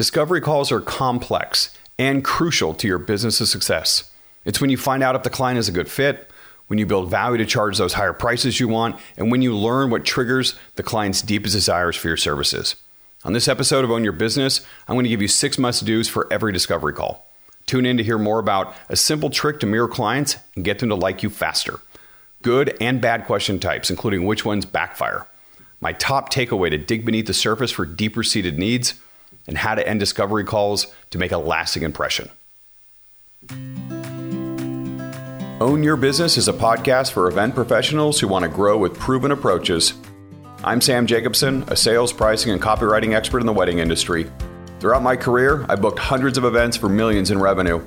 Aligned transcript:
Discovery 0.00 0.40
calls 0.40 0.72
are 0.72 0.80
complex 0.80 1.76
and 1.98 2.24
crucial 2.24 2.72
to 2.72 2.88
your 2.88 2.96
business's 2.96 3.50
success. 3.50 4.10
It's 4.46 4.58
when 4.58 4.70
you 4.70 4.78
find 4.78 5.02
out 5.02 5.14
if 5.14 5.24
the 5.24 5.28
client 5.28 5.58
is 5.58 5.68
a 5.68 5.72
good 5.72 5.90
fit, 5.90 6.30
when 6.68 6.78
you 6.78 6.86
build 6.86 7.10
value 7.10 7.36
to 7.36 7.44
charge 7.44 7.76
those 7.76 7.92
higher 7.92 8.14
prices 8.14 8.58
you 8.58 8.66
want, 8.66 8.98
and 9.18 9.30
when 9.30 9.42
you 9.42 9.54
learn 9.54 9.90
what 9.90 10.06
triggers 10.06 10.54
the 10.76 10.82
client's 10.82 11.20
deepest 11.20 11.54
desires 11.54 11.96
for 11.96 12.08
your 12.08 12.16
services. 12.16 12.76
On 13.26 13.34
this 13.34 13.46
episode 13.46 13.84
of 13.84 13.90
Own 13.90 14.02
Your 14.02 14.14
Business, 14.14 14.66
I'm 14.88 14.94
going 14.94 15.04
to 15.04 15.10
give 15.10 15.20
you 15.20 15.28
six 15.28 15.58
must 15.58 15.84
do's 15.84 16.08
for 16.08 16.26
every 16.32 16.54
discovery 16.54 16.94
call. 16.94 17.30
Tune 17.66 17.84
in 17.84 17.98
to 17.98 18.02
hear 18.02 18.16
more 18.16 18.38
about 18.38 18.74
a 18.88 18.96
simple 18.96 19.28
trick 19.28 19.60
to 19.60 19.66
mirror 19.66 19.86
clients 19.86 20.38
and 20.56 20.64
get 20.64 20.78
them 20.78 20.88
to 20.88 20.94
like 20.94 21.22
you 21.22 21.28
faster. 21.28 21.78
Good 22.40 22.74
and 22.80 23.02
bad 23.02 23.26
question 23.26 23.60
types, 23.60 23.90
including 23.90 24.24
which 24.24 24.46
ones 24.46 24.64
backfire. 24.64 25.26
My 25.78 25.92
top 25.92 26.32
takeaway 26.32 26.70
to 26.70 26.78
dig 26.78 27.04
beneath 27.04 27.26
the 27.26 27.34
surface 27.34 27.70
for 27.70 27.84
deeper 27.84 28.22
seated 28.22 28.58
needs 28.58 28.94
and 29.50 29.58
how 29.58 29.74
to 29.74 29.86
end 29.86 29.98
discovery 29.98 30.44
calls 30.44 30.86
to 31.10 31.18
make 31.18 31.32
a 31.32 31.36
lasting 31.36 31.82
impression. 31.82 32.30
Own 35.60 35.82
Your 35.82 35.96
Business 35.96 36.38
is 36.38 36.46
a 36.46 36.52
podcast 36.52 37.10
for 37.10 37.26
event 37.26 37.56
professionals 37.56 38.20
who 38.20 38.28
want 38.28 38.44
to 38.44 38.48
grow 38.48 38.78
with 38.78 38.96
proven 38.96 39.32
approaches. 39.32 39.92
I'm 40.62 40.80
Sam 40.80 41.04
Jacobson, 41.04 41.64
a 41.66 41.74
sales, 41.74 42.12
pricing, 42.12 42.52
and 42.52 42.62
copywriting 42.62 43.12
expert 43.12 43.40
in 43.40 43.46
the 43.46 43.52
wedding 43.52 43.80
industry. 43.80 44.30
Throughout 44.78 45.02
my 45.02 45.16
career, 45.16 45.66
I've 45.68 45.82
booked 45.82 45.98
hundreds 45.98 46.38
of 46.38 46.44
events 46.44 46.76
for 46.76 46.88
millions 46.88 47.32
in 47.32 47.40
revenue. 47.40 47.84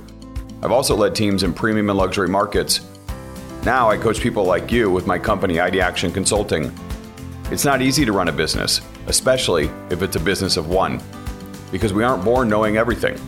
I've 0.62 0.70
also 0.70 0.94
led 0.94 1.14
teams 1.14 1.44
in 1.44 1.54
premium 1.54 1.88
and 1.88 1.98
luxury 1.98 2.28
markets. 2.28 2.86
Now 3.64 3.90
I 3.90 3.96
coach 3.96 4.20
people 4.20 4.44
like 4.44 4.70
you 4.70 4.90
with 4.90 5.06
my 5.06 5.18
company, 5.18 5.60
ID 5.60 5.80
Action 5.80 6.12
Consulting. 6.12 6.70
It's 7.50 7.64
not 7.64 7.80
easy 7.80 8.04
to 8.04 8.12
run 8.12 8.28
a 8.28 8.32
business, 8.32 8.82
especially 9.06 9.70
if 9.88 10.02
it's 10.02 10.16
a 10.16 10.20
business 10.20 10.58
of 10.58 10.68
one 10.68 11.00
because 11.74 11.92
we 11.92 12.04
aren't 12.04 12.24
born 12.24 12.48
knowing 12.48 12.76
everything. 12.76 13.20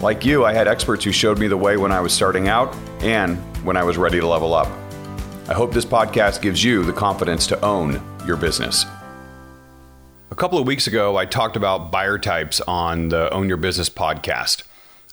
Like 0.00 0.24
you, 0.24 0.44
I 0.44 0.52
had 0.52 0.66
experts 0.66 1.04
who 1.04 1.12
showed 1.12 1.38
me 1.38 1.46
the 1.46 1.56
way 1.56 1.76
when 1.76 1.92
I 1.92 2.00
was 2.00 2.12
starting 2.12 2.48
out 2.48 2.74
and 3.00 3.38
when 3.64 3.76
I 3.76 3.84
was 3.84 3.96
ready 3.96 4.18
to 4.18 4.26
level 4.26 4.54
up. 4.54 4.66
I 5.48 5.54
hope 5.54 5.72
this 5.72 5.84
podcast 5.84 6.42
gives 6.42 6.64
you 6.64 6.84
the 6.84 6.92
confidence 6.92 7.46
to 7.46 7.64
own 7.64 8.02
your 8.26 8.36
business. 8.36 8.86
A 10.32 10.34
couple 10.34 10.58
of 10.58 10.66
weeks 10.66 10.88
ago, 10.88 11.16
I 11.16 11.26
talked 11.26 11.54
about 11.54 11.92
buyer 11.92 12.18
types 12.18 12.60
on 12.62 13.10
the 13.10 13.32
Own 13.32 13.46
Your 13.46 13.56
Business 13.56 13.88
podcast. 13.88 14.64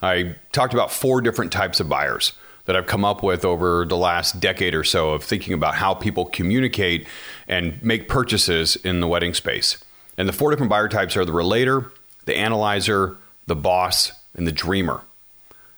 I 0.02 0.34
talked 0.50 0.74
about 0.74 0.90
four 0.90 1.20
different 1.20 1.52
types 1.52 1.78
of 1.78 1.88
buyers 1.88 2.32
that 2.64 2.74
I've 2.74 2.88
come 2.88 3.04
up 3.04 3.22
with 3.22 3.44
over 3.44 3.84
the 3.84 3.96
last 3.96 4.40
decade 4.40 4.74
or 4.74 4.82
so 4.82 5.10
of 5.10 5.22
thinking 5.22 5.54
about 5.54 5.76
how 5.76 5.94
people 5.94 6.24
communicate 6.24 7.06
and 7.46 7.80
make 7.84 8.08
purchases 8.08 8.74
in 8.74 8.98
the 8.98 9.06
wedding 9.06 9.32
space. 9.32 9.78
And 10.18 10.28
the 10.28 10.32
four 10.32 10.50
different 10.50 10.70
buyer 10.70 10.88
types 10.88 11.16
are 11.16 11.24
the 11.24 11.32
relator, 11.32 11.92
the 12.24 12.36
analyzer, 12.36 13.16
the 13.46 13.56
boss, 13.56 14.12
and 14.34 14.46
the 14.46 14.52
dreamer. 14.52 15.02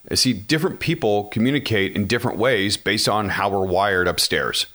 I 0.09 0.15
see 0.15 0.33
different 0.33 0.79
people 0.79 1.25
communicate 1.25 1.95
in 1.95 2.07
different 2.07 2.37
ways 2.37 2.77
based 2.77 3.07
on 3.07 3.29
how 3.29 3.49
we're 3.49 3.65
wired 3.65 4.07
upstairs. 4.07 4.65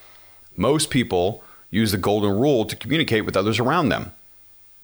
Most 0.57 0.91
people 0.91 1.45
use 1.71 1.93
the 1.93 1.99
golden 1.99 2.39
rule 2.39 2.65
to 2.65 2.77
communicate 2.77 3.25
with 3.25 3.37
others 3.37 3.59
around 3.59 3.91
them. 3.91 4.13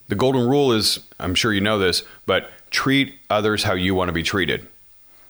The 0.08 0.14
golden 0.14 0.46
rule 0.46 0.72
is, 0.72 1.00
I'm 1.18 1.34
sure 1.34 1.52
you 1.52 1.62
know 1.62 1.78
this, 1.78 2.02
but 2.26 2.50
treat 2.70 3.14
others 3.30 3.64
how 3.64 3.72
you 3.72 3.94
want 3.94 4.08
to 4.08 4.12
be 4.12 4.22
treated. 4.22 4.68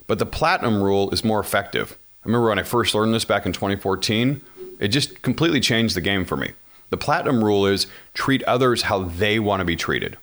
But 0.06 0.18
the 0.18 0.27
platinum 0.27 0.83
rule 0.83 1.11
is 1.11 1.24
more 1.24 1.41
effective. 1.41 1.96
I 2.24 2.28
remember 2.28 2.48
when 2.48 2.58
I 2.58 2.64
first 2.64 2.94
learned 2.94 3.14
this 3.14 3.24
back 3.24 3.46
in 3.46 3.52
2014, 3.52 4.41
it 4.80 4.89
just 4.89 5.22
completely 5.22 5.61
changed 5.61 5.94
the 5.94 6.00
game 6.00 6.24
for 6.24 6.36
me. 6.36 6.52
The 6.91 6.96
platinum 6.96 7.42
rule 7.42 7.66
is 7.66 7.86
treat 8.14 8.42
others 8.44 8.83
how 8.83 9.05
they 9.05 9.39
want 9.39 9.61
to 9.61 9.64
be 9.64 9.77
treated. 9.77 10.16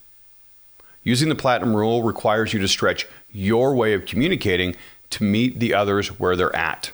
Using 1.04 1.30
the 1.30 1.36
platinum 1.36 1.76
rule 1.76 2.04
requires 2.04 2.54
you 2.54 2.60
to 2.60 2.68
stretch 2.68 3.08
your 3.32 3.76
way 3.76 3.94
of 3.94 4.06
communicating 4.06 4.76
to 5.12 5.24
meet 5.24 5.60
the 5.60 5.74
others 5.74 6.20
where 6.20 6.36
they're 6.36 6.56
at. 6.56 6.92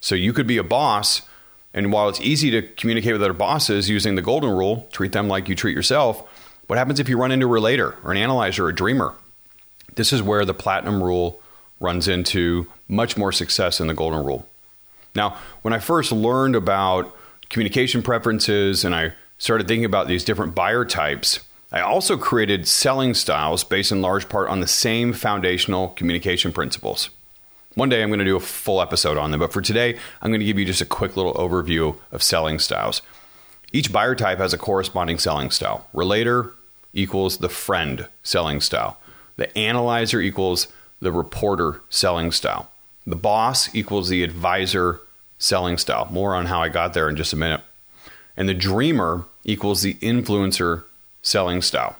So 0.00 0.14
you 0.14 0.32
could 0.32 0.46
be 0.46 0.58
a 0.58 0.62
boss, 0.62 1.22
and 1.72 1.92
while 1.92 2.08
it's 2.08 2.20
easy 2.20 2.50
to 2.50 2.62
communicate 2.62 3.12
with 3.12 3.22
other 3.22 3.32
bosses 3.32 3.88
using 3.88 4.14
the 4.14 4.22
golden 4.22 4.50
rule, 4.50 4.88
treat 4.92 5.12
them 5.12 5.28
like 5.28 5.48
you 5.48 5.54
treat 5.54 5.74
yourself, 5.74 6.22
what 6.66 6.78
happens 6.78 7.00
if 7.00 7.08
you 7.08 7.18
run 7.18 7.32
into 7.32 7.46
a 7.46 7.48
relator 7.48 7.96
or 8.04 8.10
an 8.10 8.18
analyzer 8.18 8.66
or 8.66 8.68
a 8.68 8.74
dreamer? 8.74 9.14
This 9.94 10.12
is 10.12 10.22
where 10.22 10.44
the 10.44 10.54
platinum 10.54 11.02
rule 11.02 11.40
runs 11.80 12.08
into 12.08 12.70
much 12.88 13.16
more 13.16 13.32
success 13.32 13.78
than 13.78 13.86
the 13.86 13.94
golden 13.94 14.24
rule. 14.24 14.46
Now, 15.14 15.36
when 15.62 15.72
I 15.72 15.78
first 15.78 16.12
learned 16.12 16.56
about 16.56 17.14
communication 17.48 18.02
preferences 18.02 18.84
and 18.84 18.94
I 18.94 19.12
started 19.38 19.68
thinking 19.68 19.84
about 19.84 20.08
these 20.08 20.24
different 20.24 20.54
buyer 20.54 20.84
types, 20.84 21.40
I 21.74 21.80
also 21.80 22.16
created 22.16 22.68
selling 22.68 23.14
styles 23.14 23.64
based 23.64 23.90
in 23.90 24.00
large 24.00 24.28
part 24.28 24.48
on 24.48 24.60
the 24.60 24.66
same 24.68 25.12
foundational 25.12 25.88
communication 25.88 26.52
principles. 26.52 27.10
One 27.74 27.88
day 27.88 28.00
I'm 28.00 28.10
going 28.10 28.20
to 28.20 28.24
do 28.24 28.36
a 28.36 28.40
full 28.40 28.80
episode 28.80 29.18
on 29.18 29.32
them, 29.32 29.40
but 29.40 29.52
for 29.52 29.60
today, 29.60 29.98
I'm 30.22 30.30
going 30.30 30.38
to 30.38 30.46
give 30.46 30.56
you 30.56 30.64
just 30.64 30.80
a 30.80 30.86
quick 30.86 31.16
little 31.16 31.34
overview 31.34 31.98
of 32.12 32.22
selling 32.22 32.60
styles. 32.60 33.02
Each 33.72 33.90
buyer 33.90 34.14
type 34.14 34.38
has 34.38 34.52
a 34.52 34.58
corresponding 34.58 35.18
selling 35.18 35.50
style. 35.50 35.88
Relator 35.92 36.52
equals 36.92 37.38
the 37.38 37.48
friend 37.48 38.06
selling 38.22 38.60
style. 38.60 38.98
The 39.34 39.58
analyzer 39.58 40.20
equals 40.20 40.68
the 41.00 41.10
reporter 41.10 41.82
selling 41.90 42.30
style. 42.30 42.70
The 43.04 43.16
boss 43.16 43.74
equals 43.74 44.08
the 44.08 44.22
advisor 44.22 45.00
selling 45.38 45.78
style. 45.78 46.06
More 46.08 46.36
on 46.36 46.46
how 46.46 46.62
I 46.62 46.68
got 46.68 46.94
there 46.94 47.08
in 47.08 47.16
just 47.16 47.32
a 47.32 47.36
minute. 47.36 47.62
And 48.36 48.48
the 48.48 48.54
dreamer 48.54 49.24
equals 49.42 49.82
the 49.82 49.94
influencer 49.94 50.84
selling 51.24 51.62
style. 51.62 51.96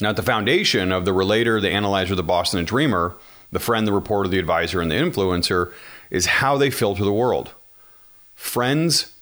Now, 0.00 0.10
at 0.10 0.16
the 0.16 0.22
foundation 0.22 0.90
of 0.90 1.04
the 1.04 1.12
relator, 1.12 1.60
the 1.60 1.70
analyzer, 1.70 2.16
the 2.16 2.24
boss, 2.24 2.52
and 2.52 2.60
the 2.60 2.68
dreamer, 2.68 3.14
the 3.52 3.60
friend, 3.60 3.86
the 3.86 3.92
reporter, 3.92 4.28
the 4.28 4.40
advisor, 4.40 4.80
and 4.80 4.90
the 4.90 4.96
influencer 4.96 5.72
is 6.10 6.26
how 6.26 6.56
they 6.56 6.70
filter 6.70 7.04
the 7.04 7.12
world. 7.12 7.52
Friends' 8.34 9.12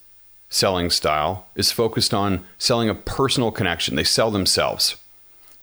selling 0.49 0.89
style 0.89 1.47
is 1.55 1.73
focused 1.73 2.15
on 2.15 2.45
selling 2.57 2.89
a 2.89 2.95
personal 2.95 3.51
connection, 3.51 3.97
they 3.97 4.05
sell 4.05 4.31
themselves. 4.31 4.97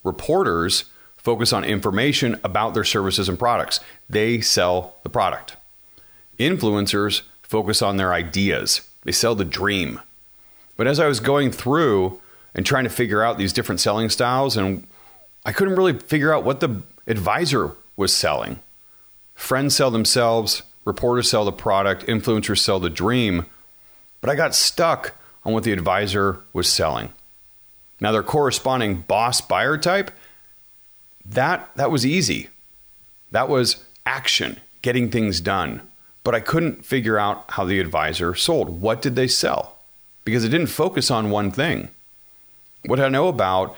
Reporters 0.03 0.85
focus 1.17 1.51
on 1.51 1.63
information 1.63 2.39
about 2.43 2.73
their 2.73 2.83
services 2.83 3.27
and 3.27 3.39
products, 3.39 3.79
they 4.09 4.41
sell 4.41 4.95
the 5.03 5.09
product. 5.09 5.55
Influencers 6.37 7.23
focus 7.41 7.81
on 7.81 7.97
their 7.97 8.13
ideas, 8.13 8.87
they 9.03 9.11
sell 9.11 9.33
the 9.33 9.45
dream. 9.45 9.99
But 10.77 10.87
as 10.87 10.99
I 10.99 11.07
was 11.07 11.19
going 11.19 11.51
through 11.51 12.21
and 12.53 12.65
trying 12.65 12.83
to 12.83 12.89
figure 12.89 13.23
out 13.23 13.37
these 13.37 13.53
different 13.53 13.81
selling 13.81 14.09
styles. 14.09 14.57
And 14.57 14.87
I 15.45 15.51
couldn't 15.51 15.75
really 15.75 15.97
figure 15.97 16.33
out 16.33 16.43
what 16.43 16.59
the 16.59 16.81
advisor 17.07 17.75
was 17.95 18.15
selling. 18.15 18.59
Friends 19.35 19.75
sell 19.75 19.91
themselves, 19.91 20.63
reporters 20.85 21.29
sell 21.29 21.45
the 21.45 21.51
product, 21.51 22.05
influencers 22.07 22.59
sell 22.59 22.79
the 22.79 22.89
dream. 22.89 23.45
But 24.21 24.29
I 24.29 24.35
got 24.35 24.55
stuck 24.55 25.15
on 25.45 25.53
what 25.53 25.63
the 25.63 25.71
advisor 25.71 26.41
was 26.53 26.67
selling. 26.69 27.13
Now, 28.01 28.11
their 28.11 28.23
corresponding 28.23 29.01
boss 29.01 29.41
buyer 29.41 29.77
type, 29.77 30.11
that, 31.25 31.69
that 31.75 31.91
was 31.91 32.05
easy. 32.05 32.49
That 33.31 33.49
was 33.49 33.83
action, 34.05 34.59
getting 34.81 35.09
things 35.09 35.41
done. 35.41 35.81
But 36.23 36.35
I 36.35 36.39
couldn't 36.39 36.85
figure 36.85 37.17
out 37.17 37.45
how 37.49 37.65
the 37.65 37.79
advisor 37.79 38.35
sold. 38.35 38.81
What 38.81 39.01
did 39.01 39.15
they 39.15 39.27
sell? 39.27 39.77
Because 40.23 40.43
it 40.43 40.49
didn't 40.49 40.67
focus 40.67 41.09
on 41.11 41.29
one 41.29 41.51
thing. 41.51 41.89
What 42.85 42.99
I 42.99 43.09
know 43.09 43.27
about 43.27 43.75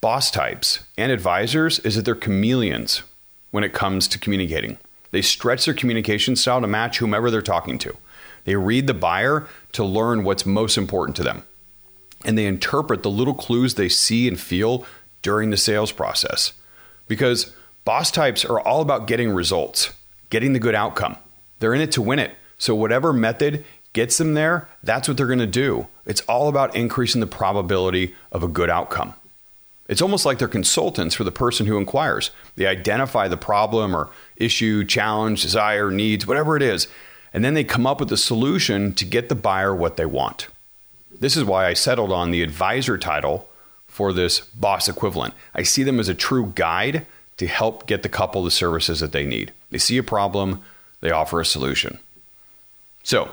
boss 0.00 0.30
types 0.30 0.80
and 0.96 1.10
advisors 1.10 1.78
is 1.80 1.96
that 1.96 2.04
they're 2.04 2.14
chameleons 2.14 3.02
when 3.50 3.64
it 3.64 3.72
comes 3.72 4.06
to 4.08 4.18
communicating. 4.18 4.78
They 5.10 5.22
stretch 5.22 5.64
their 5.64 5.74
communication 5.74 6.36
style 6.36 6.60
to 6.60 6.66
match 6.66 6.98
whomever 6.98 7.30
they're 7.30 7.42
talking 7.42 7.78
to. 7.78 7.96
They 8.44 8.54
read 8.54 8.86
the 8.86 8.94
buyer 8.94 9.48
to 9.72 9.84
learn 9.84 10.22
what's 10.22 10.46
most 10.46 10.78
important 10.78 11.16
to 11.16 11.24
them. 11.24 11.42
And 12.24 12.38
they 12.38 12.46
interpret 12.46 13.02
the 13.02 13.10
little 13.10 13.34
clues 13.34 13.74
they 13.74 13.88
see 13.88 14.28
and 14.28 14.38
feel 14.38 14.86
during 15.22 15.50
the 15.50 15.56
sales 15.56 15.90
process. 15.90 16.52
Because 17.08 17.52
boss 17.84 18.10
types 18.10 18.44
are 18.44 18.60
all 18.60 18.80
about 18.80 19.06
getting 19.06 19.30
results, 19.30 19.92
getting 20.30 20.52
the 20.52 20.58
good 20.58 20.74
outcome. 20.74 21.16
They're 21.58 21.74
in 21.74 21.80
it 21.80 21.92
to 21.92 22.02
win 22.02 22.18
it. 22.18 22.36
So, 22.58 22.74
whatever 22.74 23.12
method 23.12 23.64
gets 23.96 24.18
them 24.18 24.34
there, 24.34 24.68
that's 24.82 25.08
what 25.08 25.16
they're 25.16 25.26
going 25.26 25.38
to 25.38 25.46
do. 25.46 25.88
It's 26.04 26.20
all 26.22 26.48
about 26.48 26.76
increasing 26.76 27.22
the 27.22 27.26
probability 27.26 28.14
of 28.30 28.42
a 28.42 28.48
good 28.48 28.68
outcome. 28.68 29.14
It's 29.88 30.02
almost 30.02 30.26
like 30.26 30.38
they're 30.38 30.48
consultants 30.48 31.14
for 31.14 31.24
the 31.24 31.32
person 31.32 31.64
who 31.64 31.78
inquires. 31.78 32.30
They 32.56 32.66
identify 32.66 33.26
the 33.26 33.38
problem 33.38 33.96
or 33.96 34.10
issue, 34.36 34.84
challenge, 34.84 35.40
desire, 35.40 35.90
needs, 35.90 36.26
whatever 36.26 36.58
it 36.58 36.62
is, 36.62 36.88
and 37.32 37.42
then 37.42 37.54
they 37.54 37.64
come 37.64 37.86
up 37.86 37.98
with 37.98 38.12
a 38.12 38.18
solution 38.18 38.92
to 38.94 39.06
get 39.06 39.30
the 39.30 39.34
buyer 39.34 39.74
what 39.74 39.96
they 39.96 40.04
want. 40.04 40.48
This 41.18 41.34
is 41.34 41.44
why 41.44 41.66
I 41.66 41.72
settled 41.72 42.12
on 42.12 42.32
the 42.32 42.42
advisor 42.42 42.98
title 42.98 43.48
for 43.86 44.12
this 44.12 44.40
boss 44.40 44.90
equivalent. 44.90 45.32
I 45.54 45.62
see 45.62 45.82
them 45.82 45.98
as 45.98 46.10
a 46.10 46.14
true 46.14 46.52
guide 46.54 47.06
to 47.38 47.46
help 47.46 47.86
get 47.86 48.02
the 48.02 48.10
couple 48.10 48.44
the 48.44 48.50
services 48.50 49.00
that 49.00 49.12
they 49.12 49.24
need. 49.24 49.54
They 49.70 49.78
see 49.78 49.96
a 49.96 50.02
problem, 50.02 50.62
they 51.00 51.10
offer 51.10 51.40
a 51.40 51.46
solution. 51.46 51.98
So, 53.02 53.30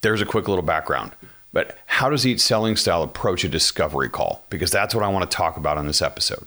there's 0.00 0.20
a 0.20 0.26
quick 0.26 0.48
little 0.48 0.62
background. 0.62 1.12
But 1.52 1.78
how 1.86 2.10
does 2.10 2.26
each 2.26 2.40
selling 2.40 2.76
style 2.76 3.02
approach 3.02 3.44
a 3.44 3.48
discovery 3.48 4.10
call? 4.10 4.44
Because 4.50 4.70
that's 4.70 4.94
what 4.94 5.04
I 5.04 5.08
want 5.08 5.30
to 5.30 5.36
talk 5.36 5.56
about 5.56 5.78
in 5.78 5.86
this 5.86 6.02
episode. 6.02 6.46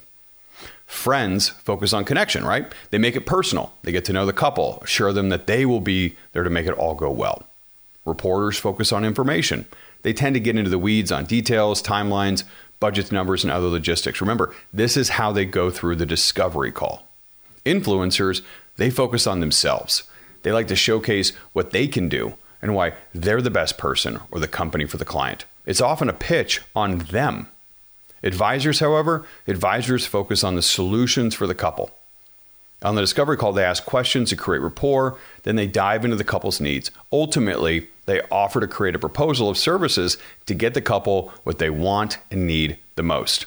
Friends 0.85 1.49
focus 1.49 1.93
on 1.93 2.05
connection, 2.05 2.45
right? 2.45 2.71
They 2.89 2.97
make 2.97 3.15
it 3.15 3.25
personal. 3.25 3.73
They 3.83 3.91
get 3.91 4.05
to 4.05 4.13
know 4.13 4.25
the 4.25 4.33
couple, 4.33 4.79
assure 4.81 5.13
them 5.13 5.29
that 5.29 5.47
they 5.47 5.65
will 5.65 5.79
be 5.79 6.15
there 6.33 6.43
to 6.43 6.49
make 6.49 6.67
it 6.67 6.73
all 6.73 6.95
go 6.95 7.11
well. 7.11 7.47
Reporters 8.05 8.57
focus 8.57 8.91
on 8.91 9.05
information. 9.05 9.65
They 10.01 10.13
tend 10.13 10.33
to 10.33 10.39
get 10.39 10.57
into 10.57 10.69
the 10.69 10.79
weeds 10.79 11.11
on 11.11 11.25
details, 11.25 11.81
timelines, 11.81 12.43
budgets, 12.79 13.11
numbers, 13.11 13.43
and 13.43 13.51
other 13.51 13.67
logistics. 13.67 14.21
Remember, 14.21 14.53
this 14.73 14.97
is 14.97 15.09
how 15.09 15.31
they 15.31 15.45
go 15.45 15.69
through 15.69 15.95
the 15.95 16.05
discovery 16.05 16.71
call. 16.71 17.07
Influencers, 17.65 18.41
they 18.77 18.89
focus 18.89 19.27
on 19.27 19.39
themselves. 19.39 20.03
They 20.43 20.51
like 20.51 20.67
to 20.67 20.75
showcase 20.75 21.31
what 21.53 21.71
they 21.71 21.87
can 21.87 22.09
do 22.09 22.35
and 22.61 22.75
why 22.75 22.93
they're 23.13 23.41
the 23.41 23.49
best 23.49 23.77
person 23.77 24.19
or 24.31 24.39
the 24.39 24.47
company 24.47 24.85
for 24.85 24.97
the 24.97 25.05
client. 25.05 25.45
It's 25.65 25.81
often 25.81 26.09
a 26.09 26.13
pitch 26.13 26.61
on 26.75 26.99
them. 26.99 27.47
Advisors, 28.23 28.79
however, 28.79 29.25
advisors 29.47 30.05
focus 30.05 30.43
on 30.43 30.55
the 30.55 30.61
solutions 30.61 31.35
for 31.35 31.47
the 31.47 31.55
couple. 31.55 31.91
On 32.81 32.95
the 32.95 33.01
discovery 33.01 33.35
call, 33.35 33.51
they 33.51 33.63
ask 33.63 33.85
questions 33.85 34.29
to 34.29 34.37
create 34.37 34.61
rapport, 34.61 35.17
then 35.43 35.57
they 35.57 35.67
dive 35.67 36.05
into 36.05 36.15
the 36.15 36.23
couple's 36.23 36.61
needs. 36.61 36.91
Ultimately, 37.11 37.89
they 38.05 38.21
offer 38.31 38.61
to 38.61 38.67
create 38.67 38.95
a 38.95 38.99
proposal 38.99 39.49
of 39.49 39.57
services 39.57 40.17
to 40.45 40.53
get 40.53 40.73
the 40.73 40.81
couple 40.81 41.33
what 41.43 41.59
they 41.59 41.69
want 41.69 42.19
and 42.31 42.47
need 42.47 42.77
the 42.95 43.03
most. 43.03 43.45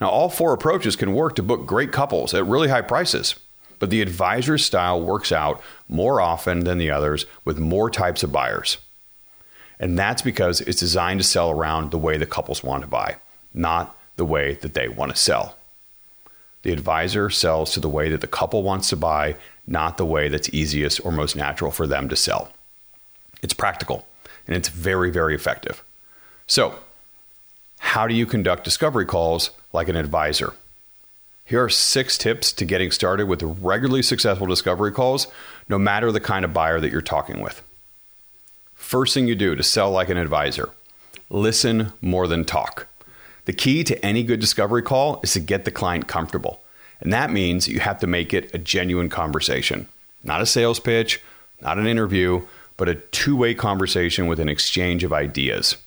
Now, 0.00 0.08
all 0.10 0.28
four 0.28 0.52
approaches 0.52 0.94
can 0.94 1.12
work 1.12 1.34
to 1.36 1.42
book 1.42 1.66
great 1.66 1.90
couples 1.90 2.32
at 2.34 2.46
really 2.46 2.68
high 2.68 2.82
prices, 2.82 3.34
but 3.78 3.90
the 3.90 4.02
advisor 4.02 4.58
style 4.58 5.00
works 5.00 5.32
out 5.32 5.62
more 5.88 6.20
often 6.20 6.64
than 6.64 6.78
the 6.78 6.90
others 6.90 7.26
with 7.44 7.58
more 7.58 7.90
types 7.90 8.22
of 8.22 8.32
buyers. 8.32 8.78
And 9.78 9.98
that's 9.98 10.22
because 10.22 10.60
it's 10.62 10.80
designed 10.80 11.20
to 11.20 11.26
sell 11.26 11.50
around 11.50 11.90
the 11.90 11.98
way 11.98 12.16
the 12.16 12.26
couples 12.26 12.64
want 12.64 12.82
to 12.82 12.88
buy, 12.88 13.16
not 13.54 13.96
the 14.16 14.24
way 14.24 14.54
that 14.54 14.74
they 14.74 14.88
want 14.88 15.12
to 15.12 15.16
sell. 15.16 15.56
The 16.62 16.72
advisor 16.72 17.30
sells 17.30 17.72
to 17.72 17.80
the 17.80 17.88
way 17.88 18.10
that 18.10 18.20
the 18.20 18.26
couple 18.26 18.62
wants 18.62 18.88
to 18.88 18.96
buy, 18.96 19.36
not 19.66 19.96
the 19.96 20.06
way 20.06 20.28
that's 20.28 20.52
easiest 20.52 21.04
or 21.04 21.12
most 21.12 21.36
natural 21.36 21.70
for 21.70 21.86
them 21.86 22.08
to 22.08 22.16
sell. 22.16 22.50
It's 23.42 23.54
practical 23.54 24.06
and 24.46 24.56
it's 24.56 24.68
very, 24.68 25.10
very 25.10 25.34
effective. 25.34 25.84
So, 26.46 26.74
how 27.78 28.08
do 28.08 28.14
you 28.14 28.26
conduct 28.26 28.64
discovery 28.64 29.06
calls 29.06 29.50
like 29.72 29.88
an 29.88 29.94
advisor? 29.94 30.54
Here 31.48 31.64
are 31.64 31.70
six 31.70 32.18
tips 32.18 32.52
to 32.52 32.66
getting 32.66 32.90
started 32.90 33.24
with 33.24 33.42
regularly 33.42 34.02
successful 34.02 34.46
discovery 34.46 34.92
calls, 34.92 35.28
no 35.66 35.78
matter 35.78 36.12
the 36.12 36.20
kind 36.20 36.44
of 36.44 36.52
buyer 36.52 36.78
that 36.78 36.92
you're 36.92 37.00
talking 37.00 37.40
with. 37.40 37.62
First 38.74 39.14
thing 39.14 39.26
you 39.26 39.34
do 39.34 39.56
to 39.56 39.62
sell 39.62 39.90
like 39.90 40.10
an 40.10 40.18
advisor 40.18 40.68
listen 41.30 41.94
more 42.02 42.26
than 42.26 42.44
talk. 42.44 42.86
The 43.46 43.54
key 43.54 43.82
to 43.84 44.04
any 44.04 44.24
good 44.24 44.40
discovery 44.40 44.82
call 44.82 45.20
is 45.22 45.32
to 45.32 45.40
get 45.40 45.64
the 45.64 45.70
client 45.70 46.06
comfortable. 46.06 46.60
And 47.00 47.14
that 47.14 47.30
means 47.30 47.66
you 47.66 47.80
have 47.80 48.00
to 48.00 48.06
make 48.06 48.34
it 48.34 48.54
a 48.54 48.58
genuine 48.58 49.08
conversation, 49.08 49.88
not 50.22 50.42
a 50.42 50.46
sales 50.46 50.80
pitch, 50.80 51.22
not 51.62 51.78
an 51.78 51.86
interview, 51.86 52.46
but 52.76 52.90
a 52.90 52.96
two 52.96 53.36
way 53.36 53.54
conversation 53.54 54.26
with 54.26 54.38
an 54.38 54.50
exchange 54.50 55.02
of 55.02 55.14
ideas. 55.14 55.78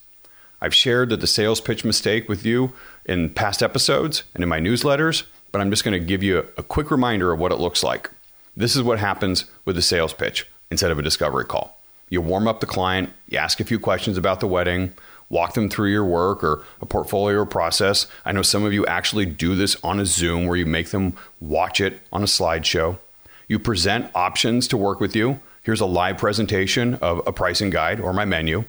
I've 0.60 0.74
shared 0.74 1.10
that 1.10 1.22
the 1.22 1.28
sales 1.28 1.62
pitch 1.62 1.86
mistake 1.86 2.28
with 2.28 2.48
you 2.48 2.74
in 3.06 3.30
past 3.30 3.62
episodes 3.62 4.24
and 4.34 4.42
in 4.42 4.50
my 4.50 4.60
newsletters, 4.60 5.26
but 5.52 5.62
I'm 5.62 5.70
just 5.70 5.84
going 5.84 6.00
to 6.00 6.06
give 6.06 6.24
you 6.24 6.48
a 6.58 6.64
quick 6.64 6.92
reminder 6.92 7.32
of 7.32 7.40
what 7.40 7.52
it 7.52 7.60
looks 7.60 7.84
like. 7.84 8.10
This 8.56 8.76
is 8.76 8.84
what 8.84 9.00
happens 9.00 9.46
with 9.66 9.78
a 9.78 9.82
sales 9.82 10.14
pitch 10.14 10.48
instead 10.70 10.92
of 10.92 11.00
a 11.00 11.04
discovery 11.04 11.46
call. 11.46 11.78
You 12.10 12.22
warm 12.22 12.48
up 12.48 12.60
the 12.60 12.66
client, 12.66 13.12
you 13.28 13.38
ask 13.38 13.60
a 13.60 13.64
few 13.64 13.80
questions 13.80 14.18
about 14.18 14.42
the 14.42 14.48
wedding, 14.48 14.94
walk 15.30 15.54
them 15.54 15.70
through 15.70 15.90
your 15.90 16.06
work 16.06 16.44
or 16.44 16.64
a 16.82 16.86
portfolio 16.86 17.40
or 17.40 17.46
process. 17.46 18.08
I 18.26 18.34
know 18.34 18.42
some 18.42 18.66
of 18.66 18.74
you 18.74 18.86
actually 18.86 19.26
do 19.26 19.56
this 19.56 19.78
on 19.84 20.00
a 20.00 20.06
Zoom 20.06 20.46
where 20.46 20.58
you 20.58 20.66
make 20.66 20.90
them 20.90 21.16
watch 21.40 21.80
it 21.80 22.02
on 22.12 22.22
a 22.22 22.26
slideshow. 22.26 23.00
You 23.48 23.60
present 23.60 24.12
options 24.14 24.68
to 24.70 24.78
work 24.78 25.00
with 25.00 25.16
you. 25.16 25.40
Here's 25.64 25.82
a 25.82 25.86
live 25.86 26.18
presentation 26.18 26.96
of 26.96 27.26
a 27.26 27.32
pricing 27.32 27.70
guide 27.70 28.00
or 28.00 28.14
my 28.14 28.26
menu. 28.26 28.66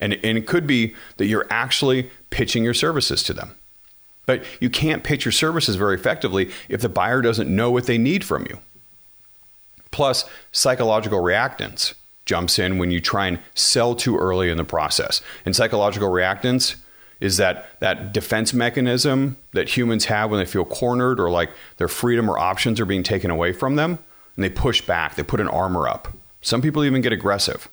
And, 0.00 0.14
and 0.14 0.38
it 0.38 0.46
could 0.46 0.66
be 0.66 0.94
that 1.18 1.26
you're 1.26 1.46
actually 1.50 2.10
pitching 2.30 2.64
your 2.64 2.74
services 2.74 3.22
to 3.24 3.34
them. 3.34 3.54
But 4.30 4.44
you 4.60 4.70
can't 4.70 5.02
pitch 5.02 5.24
your 5.24 5.32
services 5.32 5.74
very 5.74 5.96
effectively 5.96 6.52
if 6.68 6.82
the 6.82 6.88
buyer 6.88 7.20
doesn't 7.20 7.52
know 7.52 7.68
what 7.72 7.86
they 7.86 7.98
need 7.98 8.22
from 8.22 8.46
you. 8.48 8.60
Plus, 9.90 10.24
psychological 10.52 11.18
reactance 11.18 11.94
jumps 12.26 12.56
in 12.56 12.78
when 12.78 12.92
you 12.92 13.00
try 13.00 13.26
and 13.26 13.40
sell 13.56 13.96
too 13.96 14.16
early 14.16 14.48
in 14.48 14.56
the 14.56 14.62
process. 14.62 15.20
And 15.44 15.56
psychological 15.56 16.10
reactance 16.10 16.76
is 17.18 17.38
that 17.38 17.80
that 17.80 18.12
defense 18.12 18.54
mechanism 18.54 19.36
that 19.52 19.76
humans 19.76 20.04
have 20.04 20.30
when 20.30 20.38
they 20.38 20.46
feel 20.46 20.64
cornered 20.64 21.18
or 21.18 21.28
like 21.28 21.50
their 21.78 21.88
freedom 21.88 22.30
or 22.30 22.38
options 22.38 22.78
are 22.78 22.86
being 22.86 23.02
taken 23.02 23.32
away 23.32 23.52
from 23.52 23.74
them 23.74 23.98
and 24.36 24.44
they 24.44 24.48
push 24.48 24.80
back, 24.80 25.16
they 25.16 25.24
put 25.24 25.40
an 25.40 25.48
armor 25.48 25.88
up. 25.88 26.06
Some 26.40 26.62
people 26.62 26.84
even 26.84 27.00
get 27.00 27.12
aggressive. 27.12 27.68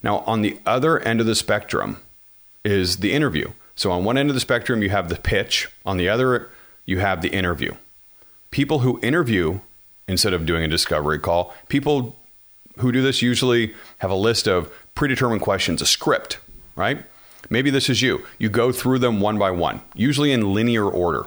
Now, 0.00 0.18
on 0.28 0.42
the 0.42 0.60
other 0.64 1.00
end 1.00 1.18
of 1.18 1.26
the 1.26 1.34
spectrum 1.34 1.96
is 2.64 2.98
the 2.98 3.12
interview. 3.12 3.50
So, 3.80 3.90
on 3.92 4.04
one 4.04 4.18
end 4.18 4.28
of 4.28 4.34
the 4.34 4.40
spectrum, 4.40 4.82
you 4.82 4.90
have 4.90 5.08
the 5.08 5.16
pitch, 5.16 5.66
on 5.86 5.96
the 5.96 6.06
other, 6.06 6.50
you 6.84 6.98
have 6.98 7.22
the 7.22 7.30
interview. 7.30 7.72
People 8.50 8.80
who 8.80 9.00
interview 9.02 9.60
instead 10.06 10.34
of 10.34 10.44
doing 10.44 10.62
a 10.62 10.68
discovery 10.68 11.18
call, 11.18 11.54
people 11.68 12.14
who 12.76 12.92
do 12.92 13.00
this 13.00 13.22
usually 13.22 13.74
have 13.96 14.10
a 14.10 14.14
list 14.14 14.46
of 14.46 14.70
predetermined 14.94 15.40
questions, 15.40 15.80
a 15.80 15.86
script, 15.86 16.36
right? 16.76 17.06
Maybe 17.48 17.70
this 17.70 17.88
is 17.88 18.02
you. 18.02 18.22
You 18.38 18.50
go 18.50 18.70
through 18.70 18.98
them 18.98 19.18
one 19.18 19.38
by 19.38 19.50
one, 19.50 19.80
usually 19.94 20.30
in 20.30 20.52
linear 20.52 20.84
order. 20.84 21.24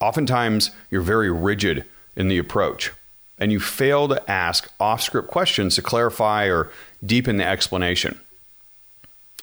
Oftentimes, 0.00 0.70
you're 0.92 1.02
very 1.02 1.32
rigid 1.32 1.84
in 2.14 2.28
the 2.28 2.38
approach, 2.38 2.92
and 3.36 3.50
you 3.50 3.58
fail 3.58 4.06
to 4.06 4.30
ask 4.30 4.70
off 4.78 5.02
script 5.02 5.26
questions 5.26 5.74
to 5.74 5.82
clarify 5.82 6.44
or 6.44 6.70
deepen 7.04 7.38
the 7.38 7.44
explanation. 7.44 8.20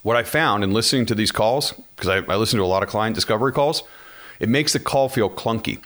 What 0.04 0.18
I 0.18 0.24
found 0.24 0.64
in 0.64 0.72
listening 0.72 1.06
to 1.08 1.16
these 1.16 1.32
calls, 1.32 1.74
because 1.96 2.10
I, 2.10 2.18
I 2.32 2.36
listen 2.36 2.58
to 2.58 2.66
a 2.66 2.68
lot 2.68 2.84
of 2.84 2.90
client 2.90 3.16
discovery 3.16 3.52
calls, 3.52 3.84
it 4.40 4.50
makes 4.50 4.74
the 4.74 4.80
call 4.80 5.10
feel 5.10 5.30
clunky 5.30 5.80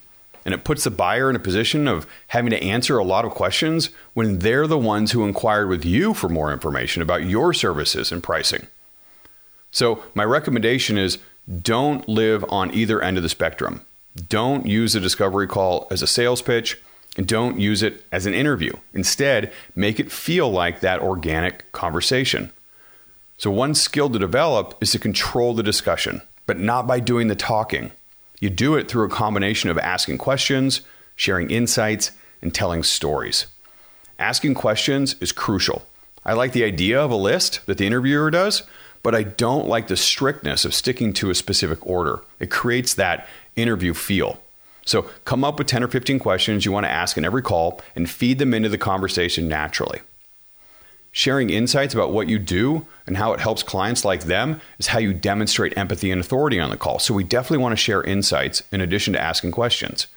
and 0.45 0.53
it 0.53 0.63
puts 0.63 0.83
the 0.83 0.91
buyer 0.91 1.29
in 1.29 1.35
a 1.35 1.39
position 1.39 1.87
of 1.87 2.05
having 2.27 2.51
to 2.51 2.63
answer 2.63 2.97
a 2.97 3.03
lot 3.03 3.25
of 3.25 3.31
questions 3.31 3.89
when 4.13 4.39
they're 4.39 4.67
the 4.67 4.77
ones 4.77 5.11
who 5.11 5.25
inquired 5.25 5.67
with 5.67 5.83
you 5.83 6.13
for 6.13 6.29
more 6.29 6.53
information 6.53 7.01
about 7.01 7.25
your 7.25 7.51
services 7.53 8.11
and 8.11 8.21
pricing. 8.23 8.67
So, 9.71 10.03
my 10.13 10.23
recommendation 10.23 10.97
is 10.97 11.17
don't 11.61 12.07
live 12.07 12.45
on 12.49 12.73
either 12.73 13.01
end 13.01 13.17
of 13.17 13.23
the 13.23 13.29
spectrum. 13.29 13.81
Don't 14.29 14.65
use 14.65 14.95
a 14.95 15.01
discovery 15.01 15.47
call 15.47 15.87
as 15.91 16.01
a 16.01 16.07
sales 16.07 16.41
pitch 16.41 16.79
and 17.17 17.27
don't 17.27 17.59
use 17.59 17.83
it 17.83 18.05
as 18.11 18.25
an 18.25 18.33
interview. 18.33 18.73
Instead, 18.93 19.51
make 19.75 19.99
it 19.99 20.11
feel 20.11 20.49
like 20.49 20.79
that 20.79 21.01
organic 21.01 21.71
conversation. 21.71 22.51
So, 23.37 23.51
one 23.51 23.75
skill 23.75 24.09
to 24.09 24.19
develop 24.19 24.75
is 24.81 24.91
to 24.91 24.99
control 24.99 25.53
the 25.53 25.63
discussion, 25.63 26.21
but 26.45 26.59
not 26.59 26.87
by 26.87 26.99
doing 26.99 27.27
the 27.27 27.35
talking. 27.35 27.91
You 28.39 28.49
do 28.49 28.75
it 28.75 28.87
through 28.87 29.05
a 29.05 29.09
combination 29.09 29.69
of 29.69 29.77
asking 29.77 30.17
questions, 30.19 30.81
sharing 31.15 31.49
insights, 31.49 32.11
and 32.41 32.53
telling 32.53 32.83
stories. 32.83 33.47
Asking 34.19 34.53
questions 34.53 35.15
is 35.19 35.31
crucial. 35.31 35.85
I 36.25 36.33
like 36.33 36.53
the 36.53 36.63
idea 36.63 36.99
of 36.99 37.11
a 37.11 37.15
list 37.15 37.65
that 37.65 37.77
the 37.77 37.85
interviewer 37.85 38.31
does, 38.31 38.63
but 39.03 39.13
I 39.13 39.23
don't 39.23 39.67
like 39.67 39.87
the 39.87 39.97
strictness 39.97 40.65
of 40.65 40.73
sticking 40.73 41.13
to 41.13 41.29
a 41.29 41.35
specific 41.35 41.85
order. 41.85 42.21
It 42.39 42.49
creates 42.49 42.95
that 42.95 43.27
interview 43.55 43.93
feel. 43.93 44.39
So 44.85 45.03
come 45.25 45.43
up 45.43 45.57
with 45.57 45.67
10 45.67 45.83
or 45.83 45.87
15 45.87 46.19
questions 46.19 46.65
you 46.65 46.71
want 46.71 46.85
to 46.85 46.91
ask 46.91 47.17
in 47.17 47.25
every 47.25 47.41
call 47.41 47.81
and 47.95 48.09
feed 48.09 48.39
them 48.39 48.53
into 48.53 48.69
the 48.69 48.77
conversation 48.77 49.47
naturally. 49.47 50.01
Sharing 51.17 51.49
insights 51.49 51.93
about 51.93 52.11
what 52.11 52.27
you 52.27 52.37
do 52.37 52.85
and 53.07 53.15
how 53.15 53.31
it 53.31 53.39
helps 53.39 53.63
clients 53.63 54.03
like 54.03 54.25
them 54.25 54.59
is 54.79 54.87
how 54.87 54.99
you 54.99 55.13
demonstrate 55.13 55.77
empathy 55.77 56.11
and 56.11 56.19
authority 56.19 56.59
on 56.59 56.71
the 56.71 56.75
call. 56.75 56.99
So 56.99 57.13
we 57.13 57.23
definitely 57.23 57.59
want 57.59 57.71
to 57.71 57.77
share 57.77 58.03
insights 58.03 58.63
in 58.69 58.81
addition 58.81 59.13
to 59.13 59.21
asking 59.21 59.51
questions. 59.51 60.07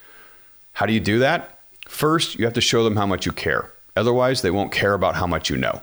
How 0.72 0.86
do 0.86 0.92
you 0.92 0.98
do 0.98 1.20
that? 1.20 1.60
First, 1.86 2.34
you 2.34 2.44
have 2.46 2.54
to 2.54 2.60
show 2.60 2.82
them 2.82 2.96
how 2.96 3.06
much 3.06 3.26
you 3.26 3.30
care. 3.30 3.70
Otherwise, 3.94 4.42
they 4.42 4.50
won't 4.50 4.72
care 4.72 4.92
about 4.92 5.14
how 5.14 5.28
much 5.28 5.48
you 5.48 5.56
know. 5.56 5.82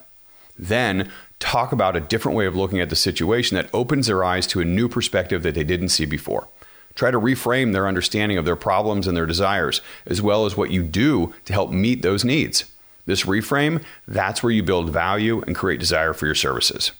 Then, 0.60 1.10
talk 1.40 1.72
about 1.72 1.96
a 1.96 2.02
different 2.02 2.36
way 2.36 2.46
of 2.46 2.58
looking 2.58 2.82
at 2.82 2.90
the 2.90 2.96
situation 2.98 3.56
that 3.56 3.70
opens 3.74 4.08
their 4.08 4.22
eyes 4.22 4.46
to 4.48 4.60
a 4.60 4.66
new 4.66 4.90
perspective 4.90 5.44
that 5.44 5.56
they 5.56 5.64
didn't 5.64 5.90
see 5.90 6.06
before. 6.06 6.50
Try 6.94 7.12
to 7.12 7.22
reframe 7.22 7.72
their 7.72 7.88
understanding 7.88 8.38
of 8.38 8.44
their 8.44 8.58
problems 8.58 9.08
and 9.08 9.16
their 9.16 9.26
desires, 9.26 9.80
as 10.06 10.22
well 10.22 10.46
as 10.46 10.58
what 10.58 10.72
you 10.72 10.84
do 10.84 11.34
to 11.46 11.54
help 11.54 11.72
meet 11.72 12.02
those 12.02 12.26
needs. 12.26 12.66
This 13.06 13.24
reframe, 13.24 13.84
that's 14.08 14.42
where 14.42 14.52
you 14.52 14.64
build 14.64 14.90
value 14.90 15.42
and 15.42 15.56
create 15.56 15.80
desire 15.80 16.14
for 16.14 16.26
your 16.26 16.36
services. 16.36 16.92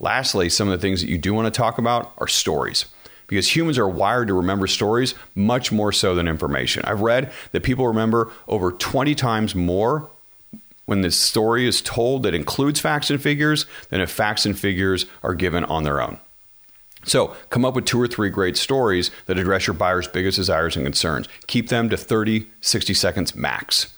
Lastly, 0.00 0.48
some 0.48 0.68
of 0.68 0.78
the 0.78 0.82
things 0.82 1.00
that 1.00 1.10
you 1.10 1.18
do 1.18 1.34
want 1.34 1.52
to 1.52 1.56
talk 1.56 1.78
about 1.78 2.12
are 2.18 2.28
stories. 2.28 2.86
Because 3.26 3.54
humans 3.54 3.78
are 3.78 3.88
wired 3.88 4.28
to 4.28 4.34
remember 4.34 4.66
stories 4.66 5.14
much 5.34 5.70
more 5.70 5.92
so 5.92 6.14
than 6.14 6.28
information. 6.28 6.82
I've 6.86 7.02
read 7.02 7.32
that 7.52 7.62
people 7.62 7.86
remember 7.86 8.32
over 8.46 8.72
20 8.72 9.14
times 9.14 9.54
more 9.54 10.08
when 10.86 11.02
the 11.02 11.10
story 11.10 11.66
is 11.66 11.82
told 11.82 12.22
that 12.22 12.34
includes 12.34 12.80
facts 12.80 13.10
and 13.10 13.20
figures 13.20 13.66
than 13.90 14.00
if 14.00 14.10
facts 14.10 14.46
and 14.46 14.58
figures 14.58 15.04
are 15.22 15.34
given 15.34 15.64
on 15.64 15.82
their 15.82 16.00
own. 16.00 16.18
So, 17.04 17.36
come 17.50 17.64
up 17.64 17.74
with 17.74 17.84
two 17.84 18.00
or 18.00 18.08
three 18.08 18.30
great 18.30 18.56
stories 18.56 19.10
that 19.26 19.38
address 19.38 19.66
your 19.66 19.74
buyer's 19.74 20.08
biggest 20.08 20.36
desires 20.36 20.76
and 20.76 20.86
concerns. 20.86 21.28
Keep 21.46 21.68
them 21.68 21.90
to 21.90 21.96
30, 21.96 22.48
60 22.60 22.94
seconds 22.94 23.34
max. 23.36 23.94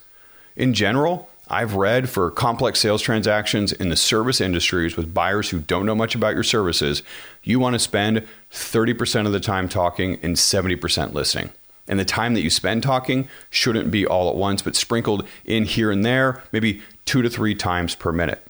In 0.55 0.73
general, 0.73 1.29
I've 1.47 1.75
read 1.75 2.09
for 2.09 2.31
complex 2.31 2.79
sales 2.79 3.01
transactions 3.01 3.73
in 3.73 3.89
the 3.89 3.95
service 3.95 4.39
industries 4.39 4.95
with 4.95 5.13
buyers 5.13 5.49
who 5.49 5.59
don't 5.59 5.85
know 5.85 5.95
much 5.95 6.15
about 6.15 6.33
your 6.33 6.43
services, 6.43 7.03
you 7.43 7.59
want 7.59 7.73
to 7.73 7.79
spend 7.79 8.25
30% 8.51 9.25
of 9.25 9.33
the 9.33 9.39
time 9.39 9.67
talking 9.67 10.17
and 10.23 10.35
70% 10.35 11.13
listening. 11.13 11.49
And 11.87 11.99
the 11.99 12.05
time 12.05 12.35
that 12.35 12.41
you 12.41 12.49
spend 12.49 12.83
talking 12.83 13.27
shouldn't 13.49 13.91
be 13.91 14.05
all 14.05 14.29
at 14.29 14.35
once, 14.35 14.61
but 14.61 14.75
sprinkled 14.75 15.27
in 15.43 15.65
here 15.65 15.91
and 15.91 16.05
there, 16.05 16.41
maybe 16.51 16.81
two 17.05 17.21
to 17.21 17.29
three 17.29 17.55
times 17.55 17.95
per 17.95 18.13
minute. 18.13 18.45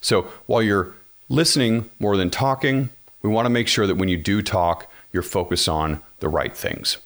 So 0.00 0.22
while 0.46 0.62
you're 0.62 0.94
listening 1.28 1.90
more 1.98 2.16
than 2.16 2.30
talking, 2.30 2.90
we 3.22 3.30
want 3.30 3.46
to 3.46 3.50
make 3.50 3.66
sure 3.66 3.86
that 3.86 3.96
when 3.96 4.08
you 4.08 4.16
do 4.16 4.40
talk, 4.40 4.90
you're 5.12 5.22
focused 5.22 5.68
on 5.68 6.00
the 6.20 6.28
right 6.28 6.56
things. 6.56 6.98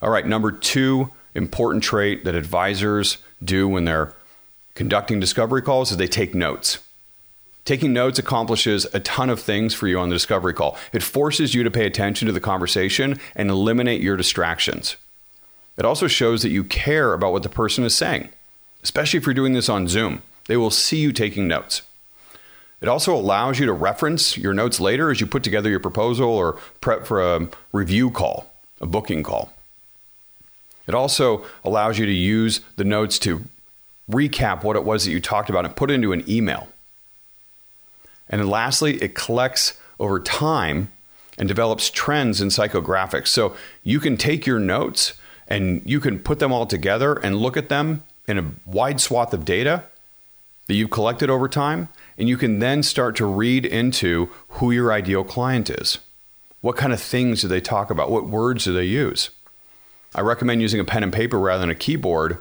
All 0.00 0.10
right, 0.10 0.26
number 0.26 0.50
two 0.50 1.10
important 1.34 1.84
trait 1.84 2.24
that 2.24 2.34
advisors 2.34 3.18
do 3.42 3.68
when 3.68 3.84
they're 3.84 4.14
conducting 4.74 5.20
discovery 5.20 5.62
calls 5.62 5.90
is 5.90 5.96
they 5.96 6.06
take 6.06 6.34
notes. 6.34 6.78
Taking 7.64 7.92
notes 7.92 8.18
accomplishes 8.18 8.86
a 8.94 9.00
ton 9.00 9.28
of 9.28 9.40
things 9.40 9.74
for 9.74 9.88
you 9.88 9.98
on 9.98 10.08
the 10.08 10.14
discovery 10.14 10.54
call. 10.54 10.78
It 10.92 11.02
forces 11.02 11.52
you 11.52 11.64
to 11.64 11.70
pay 11.70 11.84
attention 11.84 12.26
to 12.26 12.32
the 12.32 12.40
conversation 12.40 13.18
and 13.34 13.50
eliminate 13.50 14.00
your 14.00 14.16
distractions. 14.16 14.96
It 15.76 15.84
also 15.84 16.06
shows 16.06 16.42
that 16.42 16.50
you 16.50 16.62
care 16.62 17.12
about 17.12 17.32
what 17.32 17.42
the 17.42 17.48
person 17.48 17.84
is 17.84 17.94
saying, 17.94 18.28
especially 18.84 19.18
if 19.18 19.26
you're 19.26 19.34
doing 19.34 19.52
this 19.52 19.68
on 19.68 19.88
Zoom. 19.88 20.22
They 20.46 20.56
will 20.56 20.70
see 20.70 20.98
you 20.98 21.12
taking 21.12 21.48
notes. 21.48 21.82
It 22.80 22.88
also 22.88 23.14
allows 23.14 23.58
you 23.58 23.66
to 23.66 23.72
reference 23.72 24.36
your 24.36 24.54
notes 24.54 24.78
later 24.78 25.10
as 25.10 25.20
you 25.20 25.26
put 25.26 25.42
together 25.42 25.68
your 25.68 25.80
proposal 25.80 26.28
or 26.28 26.52
prep 26.80 27.04
for 27.04 27.20
a 27.20 27.48
review 27.72 28.10
call, 28.10 28.52
a 28.80 28.86
booking 28.86 29.22
call. 29.22 29.52
It 30.86 30.94
also 30.94 31.44
allows 31.64 31.98
you 31.98 32.06
to 32.06 32.12
use 32.12 32.60
the 32.76 32.84
notes 32.84 33.18
to 33.20 33.44
recap 34.10 34.62
what 34.62 34.76
it 34.76 34.84
was 34.84 35.04
that 35.04 35.10
you 35.10 35.20
talked 35.20 35.50
about 35.50 35.64
and 35.64 35.74
put 35.74 35.90
into 35.90 36.12
an 36.12 36.28
email. 36.28 36.68
And 38.28 38.40
then 38.40 38.48
lastly, 38.48 39.02
it 39.02 39.14
collects 39.14 39.78
over 39.98 40.20
time 40.20 40.90
and 41.38 41.48
develops 41.48 41.90
trends 41.90 42.40
in 42.40 42.48
psychographics. 42.48 43.28
So 43.28 43.56
you 43.82 44.00
can 44.00 44.16
take 44.16 44.46
your 44.46 44.58
notes 44.58 45.14
and 45.48 45.82
you 45.84 46.00
can 46.00 46.18
put 46.18 46.38
them 46.38 46.52
all 46.52 46.66
together 46.66 47.14
and 47.14 47.36
look 47.36 47.56
at 47.56 47.68
them 47.68 48.02
in 48.26 48.38
a 48.38 48.50
wide 48.64 49.00
swath 49.00 49.32
of 49.32 49.44
data 49.44 49.84
that 50.66 50.74
you've 50.74 50.90
collected 50.90 51.30
over 51.30 51.48
time. 51.48 51.88
And 52.18 52.28
you 52.28 52.36
can 52.36 52.58
then 52.58 52.82
start 52.82 53.14
to 53.16 53.26
read 53.26 53.64
into 53.66 54.30
who 54.48 54.70
your 54.70 54.92
ideal 54.92 55.22
client 55.22 55.70
is. 55.70 55.98
What 56.62 56.76
kind 56.76 56.92
of 56.92 57.00
things 57.00 57.42
do 57.42 57.48
they 57.48 57.60
talk 57.60 57.90
about? 57.90 58.10
What 58.10 58.26
words 58.26 58.64
do 58.64 58.72
they 58.72 58.84
use? 58.84 59.30
I 60.16 60.22
recommend 60.22 60.62
using 60.62 60.80
a 60.80 60.84
pen 60.84 61.02
and 61.02 61.12
paper 61.12 61.38
rather 61.38 61.60
than 61.60 61.68
a 61.68 61.74
keyboard 61.74 62.38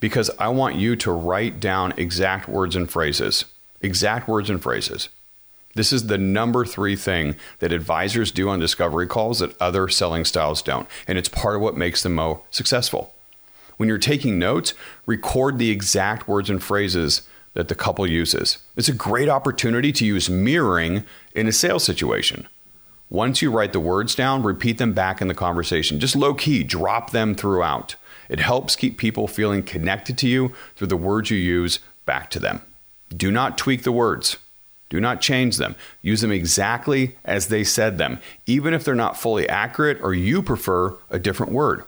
because 0.00 0.32
I 0.36 0.48
want 0.48 0.74
you 0.74 0.96
to 0.96 1.12
write 1.12 1.60
down 1.60 1.94
exact 1.96 2.48
words 2.48 2.74
and 2.74 2.90
phrases. 2.90 3.44
Exact 3.80 4.26
words 4.26 4.50
and 4.50 4.60
phrases. 4.60 5.08
This 5.76 5.92
is 5.92 6.08
the 6.08 6.18
number 6.18 6.64
three 6.64 6.96
thing 6.96 7.36
that 7.60 7.72
advisors 7.72 8.32
do 8.32 8.48
on 8.48 8.58
discovery 8.58 9.06
calls 9.06 9.38
that 9.38 9.56
other 9.62 9.86
selling 9.88 10.24
styles 10.24 10.60
don't. 10.60 10.88
And 11.06 11.16
it's 11.16 11.28
part 11.28 11.54
of 11.54 11.62
what 11.62 11.76
makes 11.76 12.02
them 12.02 12.16
more 12.16 12.42
successful. 12.50 13.14
When 13.76 13.88
you're 13.88 13.98
taking 13.98 14.40
notes, 14.40 14.74
record 15.06 15.58
the 15.58 15.70
exact 15.70 16.26
words 16.26 16.50
and 16.50 16.60
phrases 16.60 17.22
that 17.54 17.68
the 17.68 17.76
couple 17.76 18.08
uses. 18.08 18.58
It's 18.76 18.88
a 18.88 18.92
great 18.92 19.28
opportunity 19.28 19.92
to 19.92 20.04
use 20.04 20.28
mirroring 20.28 21.04
in 21.32 21.46
a 21.46 21.52
sales 21.52 21.84
situation. 21.84 22.48
Once 23.10 23.40
you 23.40 23.50
write 23.50 23.72
the 23.72 23.80
words 23.80 24.14
down, 24.14 24.42
repeat 24.42 24.78
them 24.78 24.92
back 24.92 25.22
in 25.22 25.28
the 25.28 25.34
conversation. 25.34 25.98
Just 25.98 26.14
low 26.14 26.34
key, 26.34 26.62
drop 26.62 27.10
them 27.10 27.34
throughout. 27.34 27.94
It 28.28 28.40
helps 28.40 28.76
keep 28.76 28.98
people 28.98 29.26
feeling 29.26 29.62
connected 29.62 30.18
to 30.18 30.28
you 30.28 30.52
through 30.76 30.88
the 30.88 30.96
words 30.96 31.30
you 31.30 31.38
use 31.38 31.78
back 32.04 32.30
to 32.30 32.38
them. 32.38 32.60
Do 33.14 33.30
not 33.30 33.56
tweak 33.56 33.84
the 33.84 33.92
words. 33.92 34.36
Do 34.90 35.00
not 35.00 35.20
change 35.20 35.56
them. 35.56 35.76
Use 36.02 36.20
them 36.20 36.32
exactly 36.32 37.16
as 37.24 37.48
they 37.48 37.64
said 37.64 37.98
them, 37.98 38.20
even 38.46 38.74
if 38.74 38.84
they're 38.84 38.94
not 38.94 39.18
fully 39.18 39.48
accurate 39.48 39.98
or 40.02 40.14
you 40.14 40.42
prefer 40.42 40.94
a 41.10 41.18
different 41.18 41.52
word. 41.52 41.84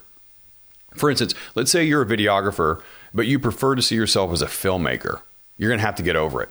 For 0.95 1.11
instance, 1.11 1.35
let's 1.55 1.71
say 1.71 1.85
you're 1.85 2.03
a 2.03 2.07
videographer, 2.07 2.83
but 3.15 3.27
you 3.27 3.39
prefer 3.39 3.75
to 3.75 3.83
see 3.83 3.95
yourself 3.95 4.33
as 4.33 4.43
a 4.43 4.47
filmmaker. 4.47 5.21
You're 5.57 5.71
going 5.71 5.79
to 5.79 5.87
have 5.87 5.97
to 5.97 6.03
get 6.03 6.17
over 6.17 6.43
it. 6.43 6.49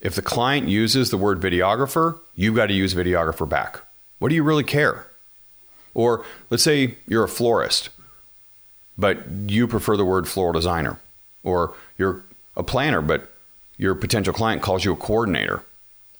If 0.00 0.16
the 0.16 0.22
client 0.22 0.68
uses 0.68 1.10
the 1.10 1.16
word 1.16 1.40
videographer, 1.40 2.18
you've 2.34 2.56
got 2.56 2.66
to 2.66 2.74
use 2.74 2.94
videographer 2.94 3.48
back. 3.48 3.80
What 4.22 4.28
do 4.28 4.36
you 4.36 4.44
really 4.44 4.64
care? 4.64 5.08
Or 5.94 6.24
let's 6.48 6.62
say 6.62 6.96
you're 7.06 7.24
a 7.24 7.28
florist 7.28 7.90
but 8.96 9.18
you 9.48 9.66
prefer 9.66 9.96
the 9.96 10.04
word 10.04 10.28
floral 10.28 10.52
designer, 10.52 11.00
or 11.42 11.74
you're 11.98 12.24
a 12.56 12.62
planner, 12.62 13.00
but 13.00 13.30
your 13.76 13.94
potential 13.94 14.32
client 14.32 14.62
calls 14.62 14.84
you 14.84 14.92
a 14.92 14.96
coordinator. 14.96 15.64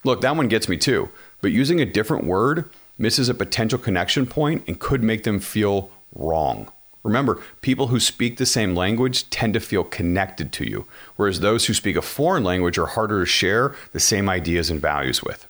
Look, 0.04 0.20
that 0.22 0.36
one 0.36 0.48
gets 0.48 0.68
me 0.68 0.76
too, 0.76 1.10
but 1.40 1.52
using 1.52 1.80
a 1.80 1.86
different 1.86 2.24
word 2.24 2.68
misses 2.98 3.28
a 3.28 3.34
potential 3.34 3.78
connection 3.78 4.26
point 4.26 4.64
and 4.66 4.80
could 4.80 5.02
make 5.02 5.22
them 5.22 5.38
feel 5.38 5.90
wrong. 6.14 6.72
Remember, 7.04 7.40
people 7.60 7.88
who 7.88 8.00
speak 8.00 8.36
the 8.36 8.46
same 8.46 8.74
language 8.74 9.28
tend 9.30 9.54
to 9.54 9.60
feel 9.60 9.84
connected 9.84 10.52
to 10.52 10.68
you, 10.68 10.86
whereas 11.16 11.40
those 11.40 11.66
who 11.66 11.74
speak 11.74 11.96
a 11.96 12.02
foreign 12.02 12.44
language 12.44 12.78
are 12.78 12.86
harder 12.86 13.20
to 13.20 13.26
share 13.26 13.74
the 13.92 14.00
same 14.00 14.28
ideas 14.28 14.70
and 14.70 14.80
values 14.80 15.22
with. 15.22 15.46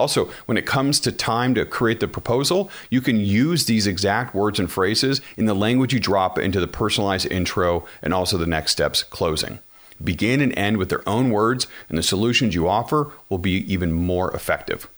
Also, 0.00 0.24
when 0.46 0.56
it 0.56 0.64
comes 0.64 0.98
to 0.98 1.12
time 1.12 1.54
to 1.54 1.66
create 1.66 2.00
the 2.00 2.08
proposal, 2.08 2.70
you 2.88 3.02
can 3.02 3.20
use 3.20 3.66
these 3.66 3.86
exact 3.86 4.34
words 4.34 4.58
and 4.58 4.72
phrases 4.72 5.20
in 5.36 5.44
the 5.44 5.54
language 5.54 5.92
you 5.92 6.00
drop 6.00 6.38
into 6.38 6.58
the 6.58 6.66
personalized 6.66 7.30
intro 7.30 7.84
and 8.00 8.14
also 8.14 8.38
the 8.38 8.46
next 8.46 8.72
steps 8.72 9.02
closing. 9.02 9.58
Begin 10.02 10.40
and 10.40 10.56
end 10.56 10.78
with 10.78 10.88
their 10.88 11.06
own 11.06 11.28
words, 11.28 11.66
and 11.90 11.98
the 11.98 12.02
solutions 12.02 12.54
you 12.54 12.66
offer 12.66 13.12
will 13.28 13.36
be 13.36 13.70
even 13.70 13.92
more 13.92 14.34
effective. 14.34 14.88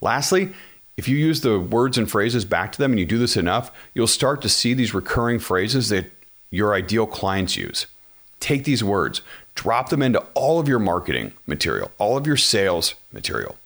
Lastly, 0.00 0.52
if 0.96 1.08
you 1.08 1.16
use 1.16 1.40
the 1.40 1.58
words 1.58 1.98
and 1.98 2.08
phrases 2.08 2.44
back 2.44 2.70
to 2.70 2.78
them 2.78 2.92
and 2.92 3.00
you 3.00 3.06
do 3.06 3.18
this 3.18 3.36
enough, 3.36 3.72
you'll 3.92 4.06
start 4.06 4.40
to 4.42 4.48
see 4.48 4.72
these 4.72 4.94
recurring 4.94 5.40
phrases 5.40 5.88
that 5.88 6.12
your 6.52 6.74
ideal 6.74 7.08
clients 7.08 7.56
use. 7.56 7.86
Take 8.38 8.62
these 8.62 8.84
words, 8.84 9.20
drop 9.56 9.88
them 9.88 10.00
into 10.00 10.20
all 10.34 10.60
of 10.60 10.68
your 10.68 10.78
marketing 10.78 11.32
material, 11.44 11.90
all 11.98 12.16
of 12.16 12.24
your 12.24 12.36
sales 12.36 12.94
material. 13.12 13.56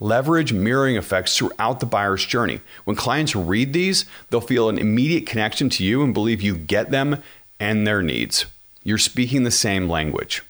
Leverage 0.00 0.52
mirroring 0.52 0.96
effects 0.96 1.36
throughout 1.36 1.80
the 1.80 1.86
buyer's 1.86 2.24
journey. 2.24 2.60
When 2.84 2.96
clients 2.96 3.34
read 3.34 3.72
these, 3.72 4.04
they'll 4.30 4.40
feel 4.40 4.68
an 4.68 4.78
immediate 4.78 5.26
connection 5.26 5.68
to 5.70 5.84
you 5.84 6.02
and 6.02 6.14
believe 6.14 6.40
you 6.40 6.56
get 6.56 6.90
them 6.90 7.22
and 7.58 7.86
their 7.86 8.02
needs. 8.02 8.46
You're 8.84 8.98
speaking 8.98 9.42
the 9.42 9.50
same 9.50 9.88
language. 9.88 10.42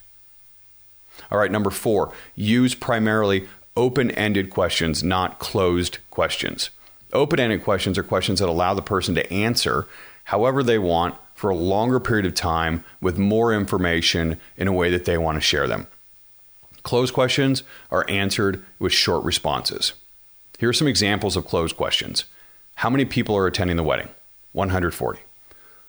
All 1.30 1.38
right, 1.38 1.50
number 1.50 1.70
four, 1.70 2.12
use 2.34 2.74
primarily 2.74 3.48
open 3.76 4.10
ended 4.12 4.50
questions, 4.50 5.02
not 5.02 5.38
closed 5.38 5.98
questions. 6.10 6.70
Open 7.12 7.40
ended 7.40 7.64
questions 7.64 7.96
are 7.96 8.02
questions 8.02 8.40
that 8.40 8.48
allow 8.48 8.74
the 8.74 8.82
person 8.82 9.14
to 9.14 9.32
answer 9.32 9.86
however 10.24 10.62
they 10.62 10.78
want 10.78 11.14
for 11.34 11.48
a 11.50 11.56
longer 11.56 12.00
period 12.00 12.26
of 12.26 12.34
time 12.34 12.84
with 13.00 13.16
more 13.16 13.54
information 13.54 14.38
in 14.56 14.68
a 14.68 14.72
way 14.72 14.90
that 14.90 15.04
they 15.04 15.16
want 15.16 15.36
to 15.36 15.40
share 15.40 15.66
them. 15.66 15.86
Closed 16.82 17.14
questions 17.14 17.62
are 17.90 18.08
answered 18.08 18.64
with 18.78 18.92
short 18.92 19.24
responses. 19.24 19.92
Here 20.58 20.68
are 20.68 20.74
some 20.74 20.88
examples 20.88 21.36
of 21.36 21.46
closed 21.46 21.76
questions. 21.76 22.24
How 22.76 22.90
many 22.90 23.04
people 23.04 23.36
are 23.36 23.46
attending 23.46 23.76
the 23.76 23.82
wedding? 23.82 24.08
140. 24.52 25.20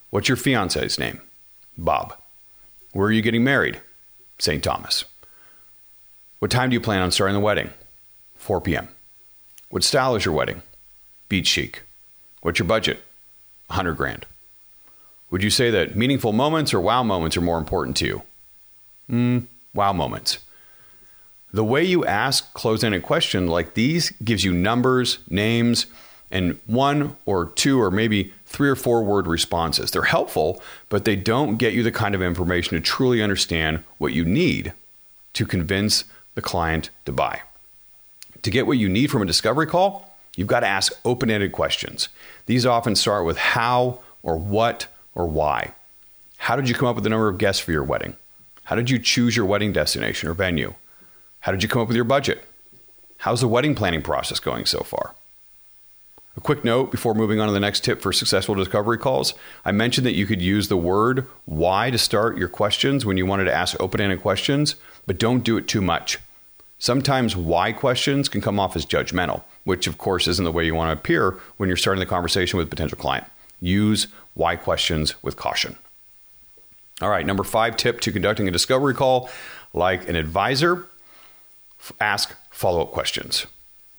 What's 0.10 0.28
your 0.28 0.38
fiance's 0.38 1.00
name? 1.00 1.22
Bob. 1.78 2.14
Where 2.94 3.08
are 3.08 3.12
you 3.12 3.22
getting 3.22 3.44
married? 3.44 3.82
St. 4.40 4.64
Thomas. 4.64 5.06
What 6.40 6.52
time 6.52 6.70
do 6.70 6.74
you 6.74 6.82
plan 6.82 7.02
on 7.02 7.12
starting 7.12 7.36
the 7.36 7.40
wedding? 7.40 7.72
4 8.36 8.62
p.m. 8.62 8.88
What 9.70 9.84
style 9.84 10.16
is 10.16 10.26
your 10.26 10.34
wedding? 10.34 10.62
Beach 11.28 11.48
chic. 11.48 11.84
What's 12.42 12.60
your 12.60 12.68
budget? 12.68 13.04
100 13.68 13.94
grand. 13.94 14.26
Would 15.30 15.44
you 15.44 15.50
say 15.50 15.70
that 15.70 15.96
meaningful 15.96 16.34
moments 16.34 16.74
or 16.74 16.82
wow 16.82 17.04
moments 17.04 17.38
are 17.38 17.42
more 17.42 17.60
important 17.60 17.98
to 17.98 18.06
you? 18.06 18.22
Mm, 19.10 19.46
wow 19.74 19.94
moments. 19.94 20.40
The 21.52 21.64
way 21.64 21.84
you 21.84 22.06
ask 22.06 22.54
closed 22.54 22.84
ended 22.84 23.04
question 23.04 23.48
like 23.48 23.74
these 23.74 24.12
gives 24.24 24.44
you 24.44 24.54
numbers, 24.54 25.20
names, 25.30 25.88
and 26.32 26.60
one 26.68 27.18
or 27.26 27.48
two 27.48 27.82
or 27.82 27.90
maybe 27.90 28.34
three 28.46 28.70
or 28.70 28.76
four 28.76 29.04
word 29.04 29.26
responses. 29.26 29.90
They're 29.90 30.04
helpful, 30.04 30.62
but 30.90 31.06
they 31.06 31.16
don't 31.16 31.58
get 31.58 31.74
you 31.74 31.82
the 31.82 31.92
kind 31.92 32.14
of 32.14 32.22
information 32.22 32.76
to 32.76 32.82
truly 32.82 33.24
understand 33.24 33.84
what 33.98 34.14
you 34.14 34.26
need 34.26 34.74
to 35.34 35.46
convince 35.46 36.04
the 36.36 36.42
client 36.42 36.92
to 37.06 37.12
buy. 37.12 37.42
To 38.44 38.52
get 38.52 38.68
what 38.68 38.78
you 38.78 38.88
need 38.88 39.10
from 39.10 39.24
a 39.24 39.26
discovery 39.26 39.66
call, 39.66 40.16
you've 40.36 40.48
got 40.48 40.60
to 40.62 40.68
ask 40.68 40.94
open 41.04 41.32
ended 41.32 41.52
questions. 41.52 42.10
These 42.46 42.66
often 42.66 42.96
start 42.96 43.26
with 43.26 43.38
how 43.38 44.02
or 44.22 44.38
what 44.38 44.88
or 45.16 45.28
why. 45.28 45.74
How 46.38 46.56
did 46.56 46.70
you 46.70 46.76
come 46.76 46.88
up 46.88 46.96
with 46.96 47.04
the 47.04 47.10
number 47.10 47.28
of 47.28 47.38
guests 47.38 47.62
for 47.62 47.72
your 47.72 47.84
wedding? 47.84 48.16
How 48.66 48.76
did 48.76 48.90
you 48.90 49.00
choose 49.00 49.36
your 49.36 49.46
wedding 49.46 49.74
destination 49.74 50.30
or 50.30 50.34
venue? 50.34 50.76
How 51.42 51.52
did 51.52 51.64
you 51.64 51.70
come 51.70 51.82
up 51.82 51.88
with 51.88 51.96
your 51.96 52.06
budget? 52.06 52.44
How's 53.18 53.42
the 53.42 53.48
wedding 53.48 53.76
planning 53.76 54.02
process 54.02 54.40
going 54.40 54.66
so 54.66 54.80
far? 54.80 55.16
A 56.38 56.42
quick 56.42 56.64
note 56.64 56.92
before 56.92 57.14
moving 57.14 57.40
on 57.40 57.48
to 57.48 57.54
the 57.54 57.60
next 57.60 57.84
tip 57.84 58.02
for 58.02 58.14
successful 58.14 58.56
discovery 58.56 58.98
calls. 58.98 59.34
I 59.66 59.72
mentioned 59.72 60.06
that 60.06 60.16
you 60.16 60.26
could 60.26 60.42
use 60.42 60.68
the 60.68 60.78
word 60.78 61.28
why 61.46 61.92
to 61.92 61.98
start 61.98 62.38
your 62.38 62.48
questions 62.48 63.06
when 63.06 63.18
you 63.18 63.26
wanted 63.26 63.46
to 63.46 63.54
ask 63.54 63.80
open 63.80 64.00
ended 64.00 64.22
questions, 64.22 64.76
but 65.06 65.18
don't 65.18 65.44
do 65.44 65.58
it 65.58 65.68
too 65.68 65.82
much. 65.82 66.20
Sometimes 66.78 67.36
why 67.36 67.74
questions 67.74 68.30
can 68.30 68.40
come 68.40 68.60
off 68.60 68.76
as 68.76 68.86
judgmental, 68.86 69.44
which 69.66 69.88
of 69.88 69.98
course 69.98 70.28
isn't 70.28 70.46
the 70.46 70.52
way 70.52 70.66
you 70.66 70.76
want 70.76 70.90
to 70.90 71.00
appear 71.00 71.38
when 71.58 71.68
you're 71.68 71.76
starting 71.76 72.00
the 72.00 72.06
conversation 72.06 72.58
with 72.58 72.68
a 72.68 72.70
potential 72.70 72.98
client. 72.98 73.26
Use 73.60 74.08
why 74.34 74.56
questions 74.56 75.22
with 75.22 75.36
caution. 75.36 75.78
All 77.02 77.10
right, 77.10 77.26
number 77.26 77.44
five 77.44 77.76
tip 77.76 78.00
to 78.02 78.12
conducting 78.12 78.48
a 78.48 78.52
discovery 78.52 78.94
call 78.94 79.30
like 79.74 80.08
an 80.08 80.16
advisor 80.16 80.88
ask 82.00 82.36
follow 82.50 82.82
up 82.82 82.92
questions. 82.92 83.46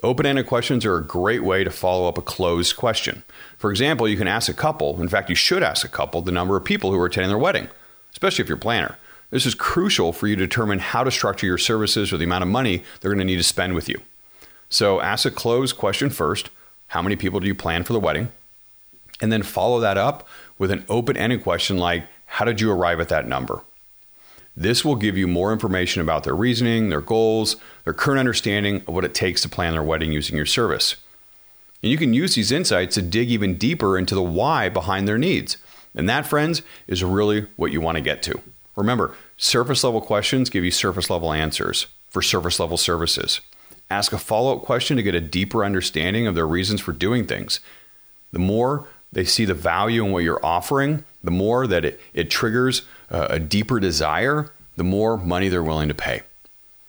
Open 0.03 0.25
ended 0.25 0.47
questions 0.47 0.87
are 0.87 0.97
a 0.97 1.05
great 1.05 1.43
way 1.43 1.63
to 1.63 1.71
follow 1.71 2.09
up 2.09 2.17
a 2.17 2.23
closed 2.23 2.77
question. 2.77 3.23
For 3.59 3.71
example, 3.71 4.09
you 4.09 4.17
can 4.17 4.29
ask 4.29 4.49
a 4.49 4.55
couple, 4.55 5.01
in 5.01 5.09
fact, 5.09 5.29
you 5.29 5.35
should 5.35 5.63
ask 5.63 5.85
a 5.85 5.89
couple, 5.89 6.23
the 6.23 6.33
number 6.33 6.57
of 6.57 6.65
people 6.65 6.91
who 6.91 6.99
are 6.99 7.07
attending 7.07 7.29
their 7.29 7.39
wedding, 7.39 7.69
especially 8.13 8.43
if 8.43 8.49
you're 8.49 8.57
a 8.57 8.61
planner. 8.61 8.97
This 9.31 9.45
is 9.47 9.55
crucial 9.55 10.13
for 10.13 10.27
you 10.27 10.37
to 10.37 10.47
determine 10.47 10.79
how 10.79 11.05
to 11.05 11.11
structure 11.11 11.47
your 11.47 11.59
services 11.59 12.13
or 12.13 12.17
the 12.17 12.25
amount 12.25 12.43
of 12.43 12.49
money 12.49 12.83
they're 13.01 13.11
going 13.11 13.19
to 13.19 13.25
need 13.25 13.37
to 13.37 13.43
spend 13.43 13.75
with 13.75 13.89
you. 13.89 14.01
So 14.71 15.01
ask 15.01 15.27
a 15.27 15.31
closed 15.31 15.77
question 15.77 16.11
first 16.11 16.51
How 16.89 17.03
many 17.03 17.17
people 17.17 17.41
do 17.41 17.47
you 17.47 17.55
plan 17.55 17.85
for 17.85 17.93
the 17.93 18.01
wedding? 18.01 18.33
And 19.21 19.31
then 19.31 19.43
follow 19.43 19.81
that 19.81 19.99
up 19.99 20.27
with 20.59 20.71
an 20.71 20.85
open 20.89 21.17
ended 21.17 21.43
question 21.43 21.77
like 21.77 22.05
How 22.25 22.45
did 22.45 22.61
you 22.61 22.73
arrive 22.73 23.01
at 23.01 23.11
that 23.11 23.29
number? 23.29 23.63
This 24.57 24.85
will 24.85 24.97
give 24.97 25.17
you 25.17 25.27
more 25.27 25.53
information 25.53 26.03
about 26.03 26.25
their 26.25 26.35
reasoning, 26.35 26.89
their 26.89 27.01
goals, 27.01 27.57
their 27.85 27.95
current 27.95 28.19
understanding 28.19 28.83
of 28.87 28.95
what 28.95 29.05
it 29.05 29.15
takes 29.15 29.41
to 29.43 29.49
plan 29.49 29.73
their 29.73 29.83
wedding 29.83 30.13
using 30.13 30.37
your 30.37 30.47
service. 30.47 30.97
And 31.83 31.91
you 31.91 31.97
can 31.97 32.13
use 32.13 32.35
these 32.35 32.53
insights 32.53 32.95
to 32.97 33.03
dig 33.03 33.31
even 33.31 33.57
deeper 33.57 33.97
into 33.97 34.15
the 34.15 34.23
why 34.23 34.69
behind 34.69 35.09
their 35.09 35.19
needs. 35.19 35.57
And 35.95 36.09
that, 36.09 36.27
friends, 36.27 36.63
is 36.87 37.03
really 37.03 37.47
what 37.57 37.73
you 37.73 37.81
want 37.81 37.97
to 37.97 38.03
get 38.03 38.23
to. 38.25 38.41
Remember, 38.77 39.15
surface 39.37 39.83
level 39.83 40.01
questions 40.01 40.51
give 40.51 40.65
you 40.65 40.71
surface 40.71 41.11
level 41.11 41.33
answers 41.33 41.87
for 42.09 42.23
surface 42.23 42.61
level 42.61 42.77
services. 42.77 43.41
Ask 43.91 44.13
a 44.13 44.19
follow 44.19 44.57
up 44.57 44.63
question 44.63 44.97
to 44.97 45.03
get 45.03 45.15
a 45.15 45.21
deeper 45.21 45.65
understanding 45.65 46.27
of 46.27 46.35
their 46.35 46.47
reasons 46.47 46.81
for 46.81 46.93
doing 46.93 47.27
things. 47.27 47.61
The 48.33 48.39
more 48.39 48.87
they 49.13 49.25
see 49.25 49.45
the 49.45 49.55
value 49.55 50.05
in 50.05 50.13
what 50.13 50.23
you're 50.23 50.45
offering, 50.45 51.05
the 51.25 51.33
more 51.33 51.67
that 51.67 51.85
it, 51.85 52.01
it 52.15 52.31
triggers 52.31 52.83
a 53.11 53.39
deeper 53.39 53.81
desire, 53.81 54.51
the 54.77 54.85
more 54.85 55.17
money 55.17 55.49
they're 55.49 55.63
willing 55.63 55.89
to 55.89 55.95
pay. 55.95 56.23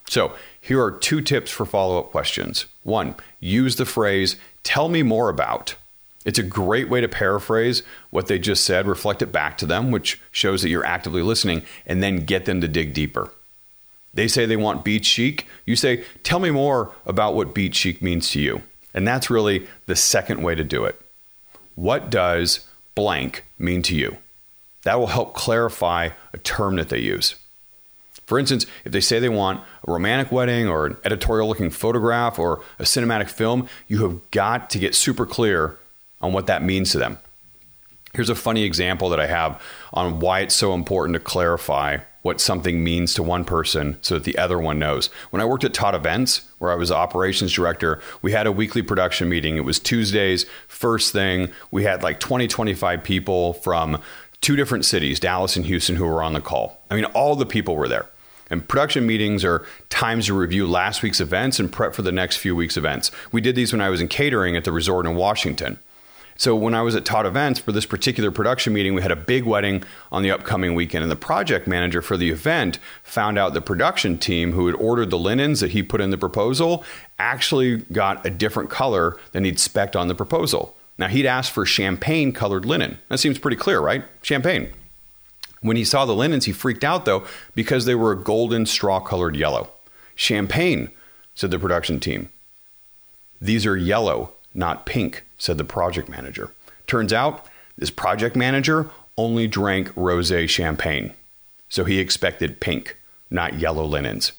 So, 0.07 0.33
here 0.59 0.83
are 0.83 0.91
two 0.91 1.21
tips 1.21 1.49
for 1.49 1.65
follow 1.65 1.99
up 1.99 2.11
questions. 2.11 2.65
One, 2.83 3.15
use 3.39 3.77
the 3.77 3.85
phrase, 3.85 4.35
tell 4.63 4.89
me 4.89 5.03
more 5.03 5.29
about. 5.29 5.75
It's 6.23 6.37
a 6.37 6.43
great 6.43 6.89
way 6.89 7.01
to 7.01 7.07
paraphrase 7.07 7.81
what 8.11 8.27
they 8.27 8.37
just 8.37 8.63
said, 8.63 8.85
reflect 8.87 9.21
it 9.21 9.31
back 9.31 9.57
to 9.57 9.65
them, 9.65 9.89
which 9.89 10.21
shows 10.31 10.61
that 10.61 10.69
you're 10.69 10.85
actively 10.85 11.23
listening, 11.23 11.63
and 11.85 12.03
then 12.03 12.25
get 12.25 12.45
them 12.45 12.61
to 12.61 12.67
dig 12.67 12.93
deeper. 12.93 13.31
They 14.13 14.27
say 14.27 14.45
they 14.45 14.57
want 14.57 14.83
beach 14.83 15.05
chic. 15.05 15.47
You 15.65 15.75
say, 15.75 16.03
tell 16.23 16.39
me 16.39 16.51
more 16.51 16.93
about 17.05 17.33
what 17.33 17.55
beach 17.55 17.75
chic 17.75 18.01
means 18.01 18.29
to 18.31 18.41
you. 18.41 18.61
And 18.93 19.07
that's 19.07 19.29
really 19.29 19.67
the 19.85 19.95
second 19.95 20.43
way 20.43 20.53
to 20.53 20.63
do 20.63 20.85
it. 20.85 20.99
What 21.75 22.09
does 22.09 22.67
blank 22.93 23.45
mean 23.57 23.81
to 23.83 23.95
you? 23.95 24.17
That 24.83 24.99
will 24.99 25.07
help 25.07 25.33
clarify 25.33 26.09
a 26.33 26.37
term 26.37 26.75
that 26.77 26.89
they 26.89 26.99
use. 26.99 27.35
For 28.25 28.39
instance, 28.39 28.65
if 28.85 28.91
they 28.91 29.01
say 29.01 29.19
they 29.19 29.29
want 29.29 29.61
a 29.87 29.91
romantic 29.91 30.31
wedding 30.31 30.67
or 30.67 30.85
an 30.85 30.97
editorial 31.03 31.47
looking 31.47 31.69
photograph 31.69 32.39
or 32.39 32.61
a 32.79 32.83
cinematic 32.83 33.29
film, 33.29 33.67
you 33.87 34.07
have 34.07 34.31
got 34.31 34.69
to 34.69 34.79
get 34.79 34.95
super 34.95 35.25
clear 35.25 35.77
on 36.21 36.31
what 36.31 36.47
that 36.47 36.63
means 36.63 36.91
to 36.91 36.97
them. 36.97 37.17
Here's 38.13 38.29
a 38.29 38.35
funny 38.35 38.63
example 38.63 39.09
that 39.09 39.19
I 39.19 39.27
have 39.27 39.61
on 39.93 40.19
why 40.19 40.41
it's 40.41 40.55
so 40.55 40.73
important 40.73 41.13
to 41.15 41.19
clarify 41.19 41.97
what 42.21 42.39
something 42.39 42.83
means 42.83 43.13
to 43.15 43.23
one 43.23 43.43
person 43.43 43.97
so 44.01 44.13
that 44.15 44.25
the 44.25 44.37
other 44.37 44.59
one 44.59 44.77
knows. 44.77 45.07
When 45.31 45.41
I 45.41 45.45
worked 45.45 45.63
at 45.63 45.73
Todd 45.73 45.95
Events, 45.95 46.41
where 46.59 46.71
I 46.71 46.75
was 46.75 46.91
operations 46.91 47.51
director, 47.51 48.01
we 48.21 48.31
had 48.31 48.47
a 48.47 48.51
weekly 48.51 48.81
production 48.81 49.27
meeting. 49.27 49.57
It 49.57 49.65
was 49.65 49.79
Tuesdays, 49.79 50.45
first 50.67 51.11
thing. 51.11 51.51
We 51.71 51.83
had 51.83 52.03
like 52.03 52.19
20, 52.19 52.47
25 52.47 53.03
people 53.03 53.53
from 53.53 53.99
two 54.41 54.55
different 54.55 54.85
cities, 54.85 55.19
Dallas 55.19 55.55
and 55.55 55.65
Houston, 55.65 55.95
who 55.95 56.05
were 56.05 56.23
on 56.23 56.33
the 56.33 56.41
call. 56.41 56.81
I 56.89 56.95
mean, 56.95 57.05
all 57.05 57.35
the 57.35 57.45
people 57.45 57.75
were 57.75 57.87
there. 57.87 58.07
And 58.49 58.67
production 58.67 59.07
meetings 59.07 59.45
are 59.45 59.65
times 59.89 60.25
to 60.25 60.33
review 60.33 60.67
last 60.67 61.01
week's 61.01 61.21
events 61.21 61.57
and 61.57 61.71
prep 61.71 61.93
for 61.93 62.01
the 62.01 62.11
next 62.11 62.37
few 62.37 62.53
weeks' 62.55 62.75
events. 62.75 63.09
We 63.31 63.39
did 63.39 63.55
these 63.55 63.71
when 63.71 63.81
I 63.81 63.89
was 63.89 64.01
in 64.01 64.09
catering 64.09 64.57
at 64.57 64.65
the 64.65 64.73
resort 64.73 65.05
in 65.05 65.15
Washington. 65.15 65.79
So 66.35 66.55
when 66.55 66.73
I 66.73 66.81
was 66.81 66.95
at 66.95 67.05
Todd 67.05 67.25
Events 67.25 67.59
for 67.59 67.71
this 67.71 67.85
particular 67.85 68.31
production 68.31 68.73
meeting, 68.73 68.95
we 68.95 69.03
had 69.03 69.11
a 69.11 69.15
big 69.15 69.45
wedding 69.45 69.83
on 70.11 70.23
the 70.23 70.31
upcoming 70.31 70.73
weekend, 70.73 71.03
and 71.03 71.11
the 71.11 71.15
project 71.15 71.67
manager 71.67 72.01
for 72.01 72.17
the 72.17 72.31
event 72.31 72.79
found 73.03 73.37
out 73.37 73.53
the 73.53 73.61
production 73.61 74.17
team 74.17 74.51
who 74.51 74.65
had 74.65 74.75
ordered 74.75 75.11
the 75.11 75.19
linens 75.19 75.59
that 75.59 75.71
he 75.71 75.83
put 75.83 76.01
in 76.01 76.09
the 76.09 76.17
proposal 76.17 76.83
actually 77.19 77.77
got 77.77 78.25
a 78.25 78.29
different 78.31 78.69
color 78.69 79.17
than 79.33 79.43
he'd 79.43 79.59
spec'd 79.59 79.95
on 79.95 80.07
the 80.07 80.15
proposal. 80.15 80.75
Now 81.01 81.07
he'd 81.07 81.25
asked 81.25 81.49
for 81.49 81.65
champagne 81.65 82.31
colored 82.31 82.63
linen. 82.63 82.99
That 83.09 83.17
seems 83.17 83.39
pretty 83.39 83.57
clear, 83.57 83.79
right? 83.79 84.05
Champagne. 84.21 84.71
When 85.61 85.75
he 85.75 85.83
saw 85.83 86.05
the 86.05 86.13
linens, 86.13 86.45
he 86.45 86.51
freaked 86.51 86.83
out 86.83 87.05
though 87.05 87.25
because 87.55 87.85
they 87.85 87.95
were 87.95 88.11
a 88.11 88.23
golden 88.23 88.67
straw 88.67 88.99
colored 88.99 89.35
yellow. 89.35 89.71
Champagne, 90.13 90.91
said 91.33 91.49
the 91.49 91.57
production 91.57 91.99
team. 91.99 92.29
These 93.41 93.65
are 93.65 93.75
yellow, 93.75 94.33
not 94.53 94.85
pink, 94.85 95.25
said 95.39 95.57
the 95.57 95.63
project 95.63 96.07
manager. 96.07 96.51
Turns 96.85 97.11
out 97.11 97.47
this 97.75 97.89
project 97.89 98.35
manager 98.35 98.91
only 99.17 99.47
drank 99.47 99.91
rose 99.95 100.31
champagne, 100.51 101.15
so 101.67 101.83
he 101.83 101.97
expected 101.97 102.61
pink, 102.61 102.95
not 103.31 103.57
yellow 103.57 103.85
linens. 103.85 104.33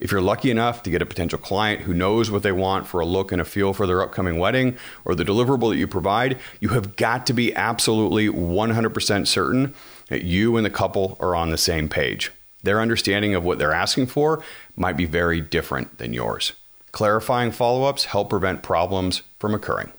If 0.00 0.10
you're 0.10 0.20
lucky 0.20 0.50
enough 0.50 0.82
to 0.82 0.90
get 0.90 1.02
a 1.02 1.06
potential 1.06 1.38
client 1.38 1.82
who 1.82 1.94
knows 1.94 2.30
what 2.30 2.42
they 2.42 2.52
want 2.52 2.86
for 2.86 3.00
a 3.00 3.06
look 3.06 3.32
and 3.32 3.40
a 3.40 3.44
feel 3.44 3.72
for 3.72 3.86
their 3.86 4.02
upcoming 4.02 4.38
wedding 4.38 4.76
or 5.04 5.14
the 5.14 5.24
deliverable 5.24 5.70
that 5.70 5.78
you 5.78 5.86
provide, 5.86 6.38
you 6.60 6.70
have 6.70 6.96
got 6.96 7.26
to 7.26 7.32
be 7.32 7.54
absolutely 7.54 8.28
100% 8.28 9.26
certain 9.26 9.74
that 10.08 10.24
you 10.24 10.56
and 10.56 10.66
the 10.66 10.70
couple 10.70 11.16
are 11.20 11.36
on 11.36 11.50
the 11.50 11.58
same 11.58 11.88
page. 11.88 12.32
Their 12.62 12.80
understanding 12.80 13.34
of 13.34 13.44
what 13.44 13.58
they're 13.58 13.72
asking 13.72 14.06
for 14.06 14.42
might 14.74 14.96
be 14.96 15.04
very 15.04 15.40
different 15.40 15.98
than 15.98 16.12
yours. 16.12 16.52
Clarifying 16.92 17.50
follow 17.52 17.84
ups 17.84 18.06
help 18.06 18.30
prevent 18.30 18.62
problems 18.62 19.22
from 19.38 19.54
occurring. 19.54 19.92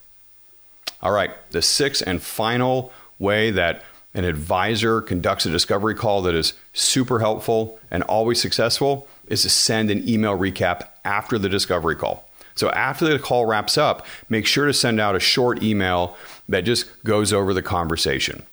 All 1.02 1.12
right, 1.12 1.32
the 1.52 1.62
sixth 1.62 2.04
and 2.06 2.22
final 2.22 2.92
way 3.20 3.52
that 3.52 3.84
an 4.14 4.24
advisor 4.24 5.02
conducts 5.02 5.46
a 5.46 5.50
discovery 5.50 5.94
call 5.94 6.22
that 6.24 6.34
is 6.34 6.54
super 6.74 7.20
helpful 7.20 7.80
and 7.92 8.02
always 8.04 8.42
successful 8.42 9.08
is 9.28 9.42
to 9.44 9.50
send 9.50 9.90
an 9.90 10.08
email 10.08 10.38
recap 10.38 10.90
after 11.04 11.38
the 11.38 11.50
discovery 11.50 11.96
call. 11.96 12.30
So 12.56 12.70
after 12.72 13.06
the 13.06 13.20
call 13.20 13.46
wraps 13.46 13.78
up, 13.78 14.06
make 14.30 14.46
sure 14.46 14.66
to 14.66 14.74
send 14.74 15.00
out 15.00 15.16
a 15.16 15.20
short 15.20 15.62
email 15.62 16.16
that 16.48 16.62
just 16.62 17.04
goes 17.04 17.34
over 17.34 17.54
the 17.54 17.62
conversation. 17.62 18.44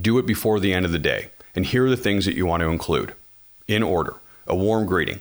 Do 0.00 0.18
it 0.18 0.26
before 0.26 0.58
the 0.58 0.72
end 0.72 0.84
of 0.84 0.92
the 0.92 0.98
day. 0.98 1.30
And 1.54 1.66
here 1.66 1.86
are 1.86 1.90
the 1.90 1.96
things 1.96 2.24
that 2.24 2.34
you 2.34 2.46
want 2.46 2.62
to 2.62 2.68
include 2.68 3.14
in 3.68 3.82
order 3.82 4.16
a 4.46 4.56
warm 4.56 4.86
greeting. 4.86 5.20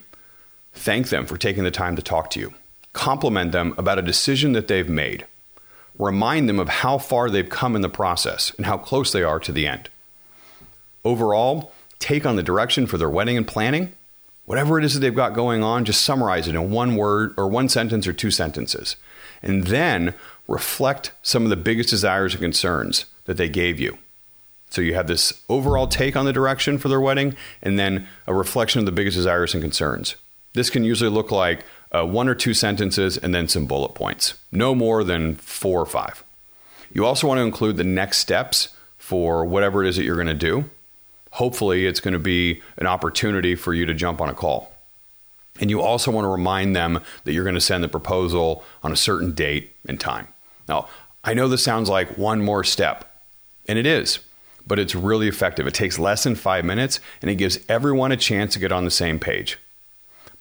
Thank 0.74 1.10
them 1.10 1.26
for 1.26 1.38
taking 1.38 1.64
the 1.64 1.72
time 1.72 1.96
to 1.96 2.02
talk 2.02 2.30
to 2.32 2.40
you. 2.40 2.54
Compliment 2.94 3.52
them 3.52 3.76
about 3.78 4.00
a 4.00 4.04
decision 4.04 4.54
that 4.54 4.68
they've 4.68 4.90
made. 4.90 5.26
Remind 6.00 6.50
them 6.50 6.60
of 6.60 6.70
how 6.70 6.98
far 6.98 7.30
they've 7.30 7.48
come 7.48 7.76
in 7.76 7.82
the 7.82 7.90
process 7.90 8.52
and 8.58 8.66
how 8.66 8.78
close 8.78 9.12
they 9.12 9.24
are 9.24 9.40
to 9.40 9.52
the 9.52 9.68
end. 9.68 9.90
Overall, 11.04 11.74
take 12.00 12.26
on 12.26 12.36
the 12.36 12.44
direction 12.44 12.88
for 12.88 12.98
their 12.98 13.10
wedding 13.10 13.38
and 13.38 13.48
planning 13.48 13.94
Whatever 14.52 14.78
it 14.78 14.84
is 14.84 14.96
that 14.96 15.00
they've 15.00 15.16
got 15.16 15.34
going 15.34 15.64
on, 15.64 15.86
just 15.86 16.04
summarize 16.04 16.46
it 16.46 16.56
in 16.56 16.72
one 16.72 16.98
word 16.98 17.34
or 17.38 17.48
one 17.48 17.70
sentence 17.70 18.06
or 18.06 18.12
two 18.12 18.30
sentences. 18.30 18.98
And 19.42 19.68
then 19.68 20.14
reflect 20.46 21.14
some 21.22 21.46
of 21.46 21.50
the 21.50 21.56
biggest 21.56 21.90
desires 21.90 22.34
and 22.34 22.42
concerns 22.42 23.06
that 23.24 23.38
they 23.38 23.48
gave 23.48 23.80
you. 23.80 23.98
So 24.70 24.82
you 24.82 24.94
have 24.94 25.08
this 25.08 25.42
overall 25.48 25.88
take 25.88 26.18
on 26.18 26.26
the 26.26 26.34
direction 26.34 26.78
for 26.80 26.90
their 26.90 27.00
wedding 27.00 27.38
and 27.62 27.80
then 27.80 28.10
a 28.28 28.34
reflection 28.34 28.80
of 28.80 28.86
the 28.86 28.92
biggest 28.92 29.16
desires 29.16 29.54
and 29.54 29.64
concerns. 29.64 30.18
This 30.52 30.70
can 30.70 30.84
usually 30.84 31.10
look 31.10 31.32
like 31.32 31.64
uh, 31.94 32.06
one 32.06 32.28
or 32.28 32.36
two 32.36 32.54
sentences 32.54 33.18
and 33.18 33.34
then 33.34 33.48
some 33.48 33.68
bullet 33.68 33.96
points, 33.96 34.34
no 34.52 34.76
more 34.76 35.06
than 35.06 35.36
four 35.36 35.80
or 35.80 35.86
five. 35.86 36.26
You 36.92 37.06
also 37.06 37.26
want 37.26 37.38
to 37.38 37.44
include 37.44 37.78
the 37.78 37.86
next 37.86 38.18
steps 38.18 38.68
for 38.98 39.46
whatever 39.46 39.82
it 39.82 39.88
is 39.88 39.96
that 39.96 40.04
you're 40.04 40.16
going 40.16 40.28
to 40.28 40.34
do 40.34 40.70
hopefully 41.32 41.86
it's 41.86 42.00
going 42.00 42.14
to 42.14 42.20
be 42.20 42.62
an 42.78 42.88
opportunity 42.88 43.56
for 43.56 43.74
you 43.74 43.86
to 43.86 43.94
jump 43.94 44.22
on 44.22 44.30
a 44.30 44.34
call. 44.34 44.74
And 45.60 45.70
you 45.70 45.82
also 45.82 46.12
want 46.12 46.26
to 46.26 46.30
remind 46.30 46.76
them 46.76 47.02
that 47.24 47.34
you're 47.34 47.44
going 47.44 47.56
to 47.56 47.62
send 47.62 47.84
the 47.84 47.90
proposal 47.90 48.64
on 48.84 48.92
a 48.92 48.96
certain 48.96 49.34
date 49.34 49.76
and 49.88 50.00
time. 50.00 50.28
Now, 50.68 50.88
I 51.24 51.34
know 51.34 51.48
this 51.48 51.64
sounds 51.64 51.90
like 51.90 52.18
one 52.18 52.42
more 52.42 52.64
step, 52.64 53.14
and 53.68 53.78
it 53.78 53.86
is, 53.86 54.20
but 54.66 54.80
it's 54.80 54.96
really 54.96 55.28
effective. 55.28 55.68
It 55.68 55.74
takes 55.74 56.00
less 56.00 56.24
than 56.24 56.36
five 56.36 56.64
minutes, 56.66 57.00
and 57.22 57.30
it 57.30 57.36
gives 57.36 57.60
everyone 57.68 58.12
a 58.12 58.18
chance 58.18 58.54
to 58.54 58.60
get 58.60 58.72
on 58.72 58.86
the 58.86 58.92
same 58.92 59.20
page. 59.20 59.60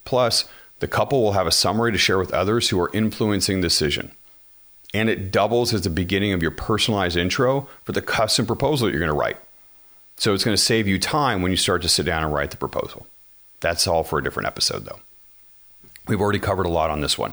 Plus, 0.05 0.47
The 0.81 0.89
couple 0.89 1.23
will 1.23 1.33
have 1.33 1.47
a 1.47 1.53
summary 1.53 1.93
to 1.93 1.99
share 1.99 2.19
with 2.19 2.33
others 2.33 2.71
who 2.71 2.81
are 2.81 2.91
influencing 2.93 3.61
the 3.61 3.67
decision. 3.67 4.13
And 4.93 5.09
it 5.09 5.31
doubles 5.31 5.73
as 5.73 5.83
the 5.83 5.91
beginning 5.91 6.33
of 6.33 6.43
your 6.43 6.51
personalized 6.51 7.17
intro 7.17 7.69
for 7.85 7.93
the 7.93 8.03
custom 8.03 8.47
proposal 8.47 8.87
that 8.87 8.93
you're 8.93 9.01
going 9.01 9.13
to 9.13 9.17
write. 9.17 9.37
So 10.21 10.35
it's 10.35 10.45
going 10.45 10.55
to 10.55 10.63
save 10.63 10.87
you 10.87 10.99
time 10.99 11.41
when 11.41 11.51
you 11.51 11.57
start 11.57 11.81
to 11.81 11.89
sit 11.89 12.05
down 12.05 12.23
and 12.23 12.31
write 12.31 12.51
the 12.51 12.59
proposal. 12.59 13.07
That's 13.61 13.87
all 13.87 14.05
for 14.05 14.19
a 14.19 14.23
different 14.23 14.49
episode, 14.49 14.85
though. 14.85 15.01
We've 16.09 16.21
already 16.21 16.39
covered 16.39 16.67
a 16.67 16.71
lot 16.71 16.91
on 16.91 17.01
this 17.01 17.17
one. 17.17 17.33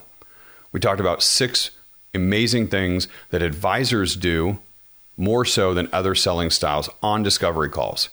We 0.71 0.79
talked 0.79 1.01
about 1.01 1.21
six 1.21 1.71
amazing 2.13 2.69
things 2.69 3.09
that 3.29 3.41
advisors 3.41 4.15
do 4.15 4.59
more 5.17 5.43
so 5.43 5.73
than 5.73 5.89
other 5.91 6.15
selling 6.15 6.49
styles 6.49 6.89
on 7.03 7.23
discovery 7.23 7.67
calls. 7.67 8.07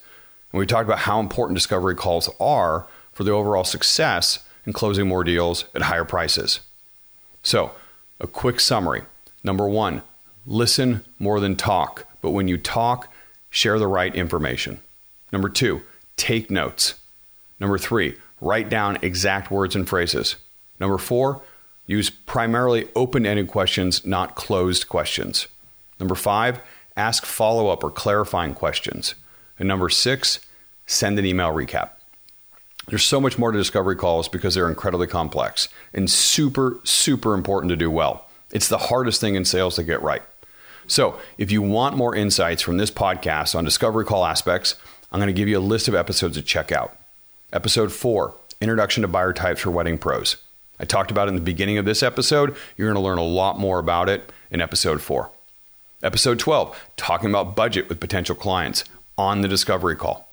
And 0.51 0.59
we 0.59 0.67
talked 0.67 0.89
about 0.89 1.01
how 1.01 1.21
important 1.21 1.57
discovery 1.57 1.95
calls 1.95 2.29
are 2.41 2.85
for 3.13 3.23
the 3.23 3.31
overall 3.31 3.63
success 3.63 4.41
in 4.67 4.73
closing 4.73 5.07
more 5.07 5.23
deals 5.23 5.67
at 5.77 5.83
higher 5.83 6.05
prices. 6.05 6.59
So, 7.45 7.71
a 8.19 8.27
quick 8.27 8.59
summary. 8.59 9.03
Number 9.45 9.69
one, 9.69 10.03
listen 10.45 11.05
more 11.21 11.39
than 11.39 11.55
talk, 11.55 12.09
but 12.21 12.31
when 12.31 12.49
you 12.49 12.59
talk, 12.59 13.14
share 13.55 13.79
the 13.79 13.87
right 13.87 14.13
information. 14.17 14.81
Number 15.31 15.49
two, 15.49 15.83
take 16.17 16.51
notes. 16.51 16.95
Number 17.61 17.79
three, 17.79 18.17
write 18.41 18.69
down 18.69 18.99
exact 19.01 19.49
words 19.49 19.77
and 19.77 19.89
phrases. 19.89 20.35
Number 20.81 20.99
four, 20.99 21.41
use 21.87 22.11
primarily 22.11 22.89
open 22.97 23.25
ended 23.25 23.47
questions, 23.47 24.05
not 24.05 24.35
closed 24.35 24.89
questions. 24.89 25.47
Number 26.01 26.17
five, 26.17 26.61
ask 26.97 27.25
follow 27.25 27.69
up 27.69 27.85
or 27.85 27.93
clarifying 27.93 28.55
questions. 28.55 29.15
And 29.57 29.69
number 29.69 29.89
six, 29.89 30.41
send 30.87 31.17
an 31.21 31.25
email 31.25 31.55
recap. 31.55 31.91
There's 32.89 33.05
so 33.05 33.21
much 33.21 33.39
more 33.39 33.53
to 33.53 33.57
discovery 33.57 33.95
calls 33.95 34.29
because 34.29 34.57
they're 34.57 34.69
incredibly 34.69 35.07
complex 35.07 35.69
and 35.95 36.11
super, 36.11 36.81
super 36.83 37.35
important 37.35 37.71
to 37.71 37.77
do 37.77 37.89
well. 37.89 38.29
It's 38.51 38.69
the 38.69 38.79
hardest 38.79 39.21
thing 39.21 39.37
in 39.37 39.45
sales 39.45 39.77
to 39.77 39.85
get 39.85 40.03
right. 40.03 40.23
So, 40.87 41.19
if 41.39 41.51
you 41.51 41.63
want 41.63 41.97
more 41.97 42.15
insights 42.15 42.63
from 42.63 42.77
this 42.77 42.91
podcast 42.91 43.55
on 43.55 43.65
discovery 43.65 44.05
call 44.05 44.25
aspects, 44.25 44.75
I'm 45.11 45.19
going 45.19 45.29
to 45.29 45.33
give 45.33 45.49
you 45.49 45.59
a 45.59 45.61
list 45.61 45.89
of 45.89 45.95
episodes 45.95 46.37
to 46.37 46.43
check 46.43 46.73
out. 46.73 46.99
Episode 47.53 47.93
4 47.93 48.35
Introduction 48.61 49.03
to 49.03 49.09
Buyer 49.09 49.33
Types 49.33 49.61
for 49.61 49.71
Wedding 49.71 49.99
Pros. 49.99 50.37
I 50.79 50.85
talked 50.85 51.11
about 51.11 51.29
it 51.29 51.31
in 51.31 51.35
the 51.37 51.41
beginning 51.41 51.79
of 51.79 51.85
this 51.85 52.03
episode. 52.03 52.57
You're 52.77 52.89
going 52.89 53.01
to 53.01 53.07
learn 53.07 53.19
a 53.19 53.25
lot 53.25 53.59
more 53.59 53.79
about 53.79 54.09
it 54.09 54.33
in 54.51 54.61
episode 54.61 55.01
4. 55.01 55.31
Episode 56.03 56.39
12 56.39 56.91
Talking 56.97 57.31
about 57.31 57.57
budget 57.57 57.89
with 57.89 58.01
potential 58.01 58.35
clients 58.35 58.85
on 59.17 59.41
the 59.41 59.49
discovery 59.49 59.97
call. 59.97 60.29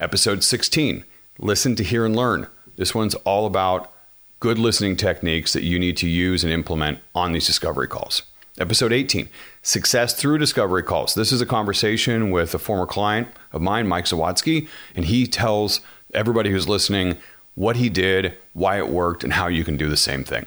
Episode 0.00 0.42
16 0.42 1.04
Listen 1.38 1.76
to 1.76 1.84
Hear 1.84 2.04
and 2.04 2.16
Learn. 2.16 2.48
This 2.76 2.94
one's 2.94 3.14
all 3.16 3.46
about 3.46 3.92
good 4.40 4.58
listening 4.58 4.96
techniques 4.96 5.52
that 5.52 5.62
you 5.62 5.78
need 5.78 5.96
to 5.98 6.08
use 6.08 6.42
and 6.42 6.52
implement 6.52 6.98
on 7.14 7.32
these 7.32 7.46
discovery 7.46 7.86
calls. 7.88 8.22
Episode 8.58 8.92
18 8.92 9.28
Success 9.62 10.14
through 10.14 10.38
discovery 10.38 10.82
calls. 10.82 11.14
This 11.14 11.32
is 11.32 11.40
a 11.40 11.46
conversation 11.46 12.30
with 12.30 12.54
a 12.54 12.58
former 12.58 12.86
client 12.86 13.28
of 13.52 13.62
mine, 13.62 13.88
Mike 13.88 14.04
Zawatsky, 14.04 14.68
and 14.94 15.06
he 15.06 15.26
tells 15.26 15.80
everybody 16.12 16.50
who's 16.50 16.68
listening 16.68 17.16
what 17.54 17.76
he 17.76 17.88
did, 17.88 18.36
why 18.52 18.78
it 18.78 18.88
worked, 18.88 19.24
and 19.24 19.32
how 19.32 19.46
you 19.46 19.64
can 19.64 19.76
do 19.76 19.88
the 19.88 19.96
same 19.96 20.22
thing. 20.22 20.46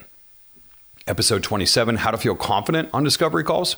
Episode 1.07 1.41
27 1.41 1.97
How 1.97 2.11
to 2.11 2.17
feel 2.17 2.35
confident 2.35 2.89
on 2.93 3.03
discovery 3.03 3.43
calls. 3.43 3.77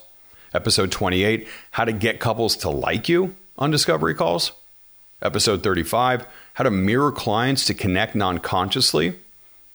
Episode 0.54 0.92
28 0.92 1.48
How 1.72 1.86
to 1.86 1.94
get 1.94 2.20
couples 2.20 2.58
to 2.58 2.70
like 2.70 3.08
you 3.08 3.36
on 3.58 3.72
discovery 3.72 4.14
calls. 4.14 4.52
Episode 5.22 5.64
35 5.64 6.26
How 6.56 6.66
to 6.66 6.72
mirror 6.72 7.14
clients 7.14 7.64
to 7.66 7.74
connect 7.74 8.14
non 8.14 8.40
consciously. 8.40 9.20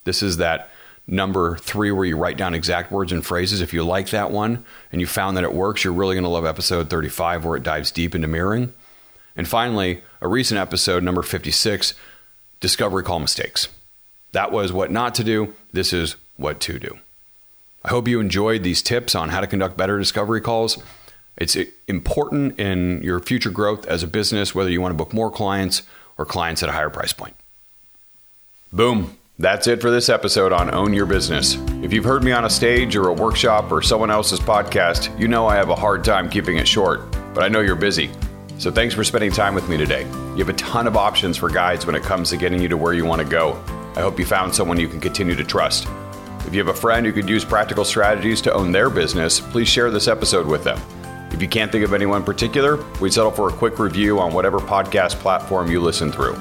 This 0.05 0.23
is 0.23 0.37
that 0.39 0.69
number 1.07 1.57
three 1.57 1.91
where 1.91 2.05
you 2.05 2.17
write 2.17 2.37
down 2.37 2.55
exact 2.55 2.93
words 2.93 3.13
and 3.13 3.25
phrases. 3.25 3.61
If 3.61 3.73
you 3.73 3.85
like 3.85 4.11
that 4.11 4.31
one 4.31 4.65
and 4.91 5.01
you 5.01 5.07
found 5.07 5.37
that 5.37 5.45
it 5.45 5.55
works, 5.55 5.85
you're 5.85 5.93
really 5.93 6.15
going 6.15 6.25
to 6.25 6.31
love 6.31 6.47
episode 6.47 6.89
35 6.89 7.45
where 7.45 7.57
it 7.57 7.63
dives 7.63 7.91
deep 7.91 8.15
into 8.15 8.29
mirroring. 8.29 8.73
And 9.37 9.49
finally, 9.49 10.03
a 10.21 10.29
recent 10.29 10.59
episode, 10.59 11.03
number 11.03 11.23
56 11.23 11.95
Discovery 12.61 13.03
Call 13.03 13.19
Mistakes. 13.19 13.69
That 14.33 14.53
was 14.53 14.73
what 14.73 14.91
not 14.91 15.15
to 15.17 15.25
do. 15.25 15.55
This 15.73 15.93
is 15.93 16.17
what 16.37 16.61
to 16.61 16.79
do. 16.79 16.99
I 17.85 17.89
hope 17.89 18.07
you 18.07 18.21
enjoyed 18.21 18.63
these 18.63 18.83
tips 18.83 19.15
on 19.15 19.31
how 19.31 19.41
to 19.41 19.47
conduct 19.47 19.77
better 19.77 19.99
discovery 19.99 20.41
calls. 20.41 20.83
It's 21.37 21.57
important 21.89 22.59
in 22.59 23.03
your 23.03 23.19
future 23.21 23.51
growth 23.51 23.87
as 23.87 24.03
a 24.03 24.07
business, 24.07 24.55
whether 24.55 24.71
you 24.71 24.81
want 24.81 24.93
to 24.93 24.97
book 24.97 25.13
more 25.13 25.31
clients 25.31 25.83
or 26.17 26.25
clients 26.25 26.63
at 26.63 26.69
a 26.69 26.73
higher 26.73 26.91
price 26.91 27.13
point. 27.13 27.35
Boom. 28.73 29.17
That's 29.43 29.67
it 29.67 29.81
for 29.81 29.91
this 29.91 30.09
episode 30.09 30.53
on 30.53 30.73
Own 30.73 30.93
Your 30.95 31.05
Business. 31.05 31.57
If 31.83 31.93
you've 31.93 32.05
heard 32.05 32.23
me 32.23 32.31
on 32.31 32.45
a 32.45 32.49
stage 32.49 32.95
or 32.95 33.09
a 33.09 33.13
workshop 33.13 33.73
or 33.73 33.83
someone 33.83 34.09
else's 34.09 34.39
podcast, 34.39 35.19
you 35.19 35.27
know 35.27 35.49
I 35.49 35.57
have 35.57 35.69
a 35.69 35.75
hard 35.75 36.05
time 36.05 36.31
keeping 36.31 36.59
it 36.59 36.69
short, 36.69 37.11
but 37.35 37.43
I 37.43 37.49
know 37.49 37.59
you're 37.59 37.75
busy. 37.75 38.09
So 38.59 38.71
thanks 38.71 38.95
for 38.95 39.03
spending 39.03 39.33
time 39.33 39.57
with 39.57 39.69
me 39.69 39.77
today. 39.77 40.03
You 40.03 40.37
have 40.37 40.49
a 40.49 40.53
ton 40.53 40.87
of 40.87 40.97
options 40.97 41.37
for 41.37 41.51
guides 41.51 41.87
when 41.87 41.97
it 41.97 42.05
comes 42.05 42.31
to 42.31 42.37
getting 42.37 42.63
you 42.63 42.69
to 42.69 42.77
where 42.77 42.93
you 42.93 43.05
want 43.05 43.21
to 43.21 43.27
go. 43.27 43.61
I 43.97 44.01
hope 44.01 44.17
you 44.17 44.25
found 44.25 44.55
someone 44.55 44.79
you 44.79 44.87
can 44.87 45.01
continue 45.01 45.35
to 45.35 45.43
trust. 45.43 45.89
If 46.47 46.55
you 46.55 46.65
have 46.65 46.73
a 46.73 46.81
friend 46.81 47.05
who 47.05 47.13
could 47.13 47.29
use 47.29 47.45
practical 47.45 47.85
strategies 47.85 48.41
to 48.43 48.55
own 48.55 48.71
their 48.71 48.91
business, 48.91 49.41
please 49.41 49.67
share 49.67 49.91
this 49.91 50.07
episode 50.07 50.47
with 50.47 50.63
them. 50.63 50.81
If 51.33 51.43
you 51.43 51.49
can't 51.49 51.73
think 51.73 51.85
of 51.85 51.95
anyone 51.95 52.19
in 52.19 52.25
particular, 52.25 52.77
we'd 53.01 53.13
settle 53.13 53.33
for 53.33 53.49
a 53.49 53.53
quick 53.53 53.81
review 53.81 54.21
on 54.21 54.33
whatever 54.33 54.61
podcast 54.61 55.17
platform 55.17 55.69
you 55.69 55.81
listen 55.81 56.13
through. 56.13 56.37